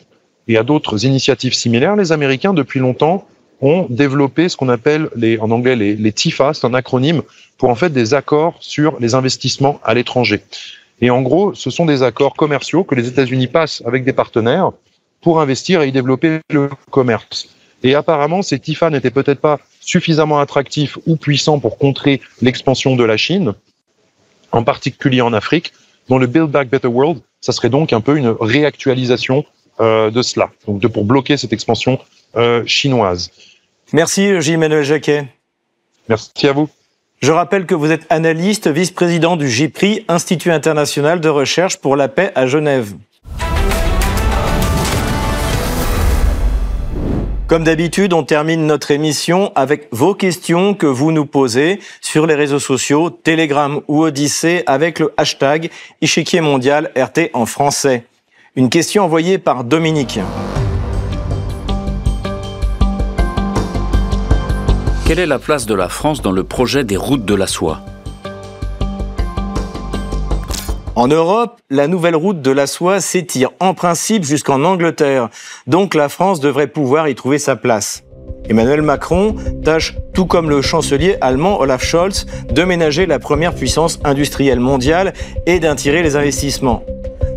et 0.48 0.56
à 0.56 0.64
d'autres 0.64 1.04
initiatives 1.04 1.54
similaires, 1.54 1.94
les 1.94 2.10
Américains, 2.10 2.54
depuis 2.54 2.80
longtemps, 2.80 3.26
ont 3.60 3.86
développé 3.90 4.48
ce 4.48 4.56
qu'on 4.56 4.68
appelle 4.68 5.08
les, 5.16 5.38
en 5.38 5.50
anglais 5.50 5.76
les, 5.76 5.94
les 5.96 6.12
TIFA, 6.12 6.54
c'est 6.54 6.66
un 6.66 6.74
acronyme 6.74 7.22
pour 7.58 7.70
en 7.70 7.74
fait 7.74 7.90
des 7.90 8.14
accords 8.14 8.56
sur 8.60 8.98
les 9.00 9.14
investissements 9.14 9.80
à 9.84 9.94
l'étranger. 9.94 10.42
Et 11.00 11.10
en 11.10 11.22
gros, 11.22 11.54
ce 11.54 11.70
sont 11.70 11.86
des 11.86 12.02
accords 12.02 12.34
commerciaux 12.34 12.84
que 12.84 12.94
les 12.94 13.08
États-Unis 13.08 13.46
passent 13.46 13.82
avec 13.84 14.04
des 14.04 14.12
partenaires 14.12 14.72
pour 15.20 15.40
investir 15.40 15.82
et 15.82 15.88
y 15.88 15.92
développer 15.92 16.40
le 16.50 16.70
commerce. 16.90 17.48
Et 17.82 17.94
apparemment, 17.94 18.42
ces 18.42 18.58
TIFA 18.58 18.90
n'étaient 18.90 19.10
peut-être 19.10 19.40
pas 19.40 19.58
suffisamment 19.80 20.40
attractifs 20.40 20.98
ou 21.06 21.16
puissants 21.16 21.60
pour 21.60 21.78
contrer 21.78 22.20
l'expansion 22.42 22.96
de 22.96 23.04
la 23.04 23.16
Chine, 23.16 23.54
en 24.52 24.64
particulier 24.64 25.20
en 25.20 25.32
Afrique, 25.32 25.72
dont 26.08 26.18
le 26.18 26.26
Build 26.26 26.50
Back 26.50 26.68
Better 26.68 26.88
World, 26.88 27.20
ça 27.40 27.52
serait 27.52 27.70
donc 27.70 27.92
un 27.92 28.00
peu 28.00 28.16
une 28.16 28.34
réactualisation 28.40 29.44
euh, 29.80 30.10
de 30.10 30.22
cela, 30.22 30.50
donc 30.66 30.80
de, 30.80 30.88
pour 30.88 31.04
bloquer 31.04 31.36
cette 31.36 31.52
expansion 31.52 31.98
euh, 32.36 32.64
chinoise. 32.66 33.30
Merci 33.92 34.40
J-Emmanuel 34.40 34.84
Jacquet. 34.84 35.26
Merci 36.08 36.46
à 36.46 36.52
vous. 36.52 36.68
Je 37.20 37.32
rappelle 37.32 37.66
que 37.66 37.74
vous 37.74 37.90
êtes 37.90 38.06
analyste, 38.10 38.68
vice-président 38.68 39.36
du 39.36 39.48
GIPRI, 39.48 40.04
Institut 40.08 40.52
international 40.52 41.20
de 41.20 41.28
recherche 41.28 41.78
pour 41.78 41.96
la 41.96 42.08
paix 42.08 42.30
à 42.34 42.46
Genève. 42.46 42.94
Comme 47.48 47.64
d'habitude, 47.64 48.12
on 48.12 48.24
termine 48.24 48.66
notre 48.66 48.90
émission 48.90 49.52
avec 49.54 49.88
vos 49.90 50.14
questions 50.14 50.74
que 50.74 50.84
vous 50.84 51.12
nous 51.12 51.24
posez 51.24 51.80
sur 52.02 52.26
les 52.26 52.34
réseaux 52.34 52.58
sociaux, 52.58 53.08
Telegram 53.08 53.80
ou 53.88 54.02
Odyssée 54.02 54.64
avec 54.66 54.98
le 54.98 55.14
hashtag 55.16 55.70
Échiquier 56.02 56.42
mondial 56.42 56.90
RT 56.94 57.30
en 57.32 57.46
français. 57.46 58.04
Une 58.54 58.68
question 58.68 59.02
envoyée 59.02 59.38
par 59.38 59.64
Dominique. 59.64 60.20
Quelle 65.06 65.18
est 65.18 65.26
la 65.26 65.38
place 65.38 65.64
de 65.64 65.74
la 65.74 65.88
France 65.88 66.20
dans 66.20 66.32
le 66.32 66.44
projet 66.44 66.84
des 66.84 66.98
routes 66.98 67.24
de 67.24 67.34
la 67.34 67.46
soie? 67.46 67.80
En 70.98 71.06
Europe, 71.06 71.60
la 71.70 71.86
nouvelle 71.86 72.16
route 72.16 72.42
de 72.42 72.50
la 72.50 72.66
soie 72.66 73.00
s'étire 73.00 73.50
en 73.60 73.72
principe 73.72 74.24
jusqu'en 74.24 74.64
Angleterre, 74.64 75.28
donc 75.68 75.94
la 75.94 76.08
France 76.08 76.40
devrait 76.40 76.66
pouvoir 76.66 77.06
y 77.06 77.14
trouver 77.14 77.38
sa 77.38 77.54
place. 77.54 78.02
Emmanuel 78.48 78.82
Macron 78.82 79.36
tâche, 79.64 79.94
tout 80.12 80.26
comme 80.26 80.50
le 80.50 80.60
chancelier 80.60 81.16
allemand 81.20 81.60
Olaf 81.60 81.84
Scholz, 81.84 82.26
de 82.52 82.64
ménager 82.64 83.06
la 83.06 83.20
première 83.20 83.54
puissance 83.54 84.00
industrielle 84.02 84.58
mondiale 84.58 85.12
et 85.46 85.60
d'attirer 85.60 86.02
les 86.02 86.16
investissements. 86.16 86.82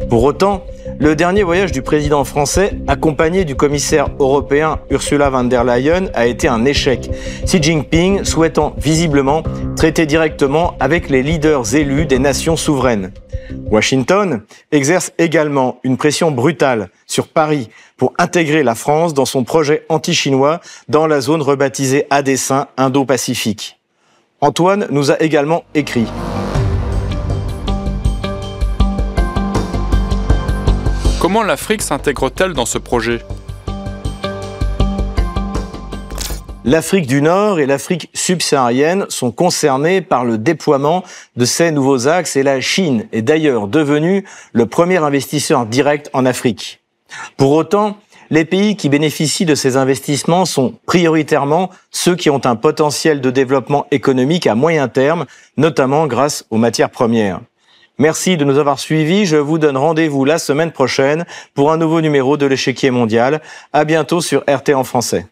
Pour 0.09 0.23
autant, 0.23 0.63
le 0.97 1.15
dernier 1.15 1.43
voyage 1.43 1.71
du 1.71 1.83
président 1.83 2.23
français, 2.23 2.73
accompagné 2.87 3.45
du 3.45 3.53
commissaire 3.53 4.07
européen 4.19 4.79
Ursula 4.89 5.29
von 5.29 5.43
der 5.43 5.63
Leyen, 5.63 6.07
a 6.15 6.25
été 6.25 6.47
un 6.47 6.65
échec. 6.65 7.11
Xi 7.45 7.61
Jinping 7.61 8.23
souhaitant 8.23 8.73
visiblement 8.79 9.43
traiter 9.75 10.07
directement 10.07 10.73
avec 10.79 11.11
les 11.11 11.21
leaders 11.21 11.75
élus 11.75 12.07
des 12.07 12.17
nations 12.17 12.57
souveraines. 12.57 13.11
Washington 13.65 14.43
exerce 14.71 15.11
également 15.17 15.79
une 15.83 15.97
pression 15.97 16.31
brutale 16.31 16.89
sur 17.07 17.27
Paris 17.27 17.69
pour 17.97 18.13
intégrer 18.17 18.63
la 18.63 18.75
France 18.75 19.13
dans 19.13 19.25
son 19.25 19.43
projet 19.43 19.85
anti-chinois 19.89 20.59
dans 20.87 21.07
la 21.07 21.21
zone 21.21 21.41
rebaptisée 21.41 22.05
à 22.09 22.21
dessein 22.21 22.67
Indo-Pacifique. 22.77 23.79
Antoine 24.41 24.87
nous 24.89 25.11
a 25.11 25.21
également 25.21 25.63
écrit. 25.75 26.07
Comment 31.19 31.43
l'Afrique 31.43 31.83
s'intègre-t-elle 31.83 32.53
dans 32.53 32.65
ce 32.65 32.79
projet? 32.79 33.21
L'Afrique 36.63 37.07
du 37.07 37.23
Nord 37.23 37.59
et 37.59 37.65
l'Afrique 37.65 38.11
subsaharienne 38.13 39.07
sont 39.09 39.31
concernés 39.31 40.01
par 40.01 40.25
le 40.25 40.37
déploiement 40.37 41.03
de 41.35 41.43
ces 41.43 41.71
nouveaux 41.71 42.07
axes 42.07 42.35
et 42.35 42.43
la 42.43 42.61
Chine 42.61 43.07
est 43.11 43.23
d'ailleurs 43.23 43.67
devenue 43.67 44.25
le 44.53 44.67
premier 44.67 44.97
investisseur 44.97 45.65
direct 45.65 46.11
en 46.13 46.23
Afrique. 46.23 46.81
Pour 47.35 47.51
autant, 47.53 47.97
les 48.29 48.45
pays 48.45 48.75
qui 48.75 48.89
bénéficient 48.89 49.45
de 49.45 49.55
ces 49.55 49.75
investissements 49.75 50.45
sont 50.45 50.75
prioritairement 50.85 51.71
ceux 51.89 52.15
qui 52.15 52.29
ont 52.29 52.45
un 52.45 52.55
potentiel 52.55 53.21
de 53.21 53.31
développement 53.31 53.87
économique 53.89 54.45
à 54.45 54.53
moyen 54.53 54.87
terme, 54.87 55.25
notamment 55.57 56.05
grâce 56.05 56.45
aux 56.51 56.57
matières 56.57 56.91
premières. 56.91 57.41
Merci 57.97 58.37
de 58.37 58.45
nous 58.45 58.59
avoir 58.59 58.77
suivis. 58.77 59.25
Je 59.25 59.35
vous 59.35 59.57
donne 59.57 59.77
rendez-vous 59.77 60.25
la 60.25 60.37
semaine 60.37 60.71
prochaine 60.71 61.25
pour 61.55 61.71
un 61.71 61.77
nouveau 61.77 62.01
numéro 62.01 62.37
de 62.37 62.45
l'échiquier 62.45 62.91
mondial. 62.91 63.41
À 63.73 63.83
bientôt 63.83 64.21
sur 64.21 64.43
RT 64.47 64.75
en 64.75 64.83
français. 64.83 65.25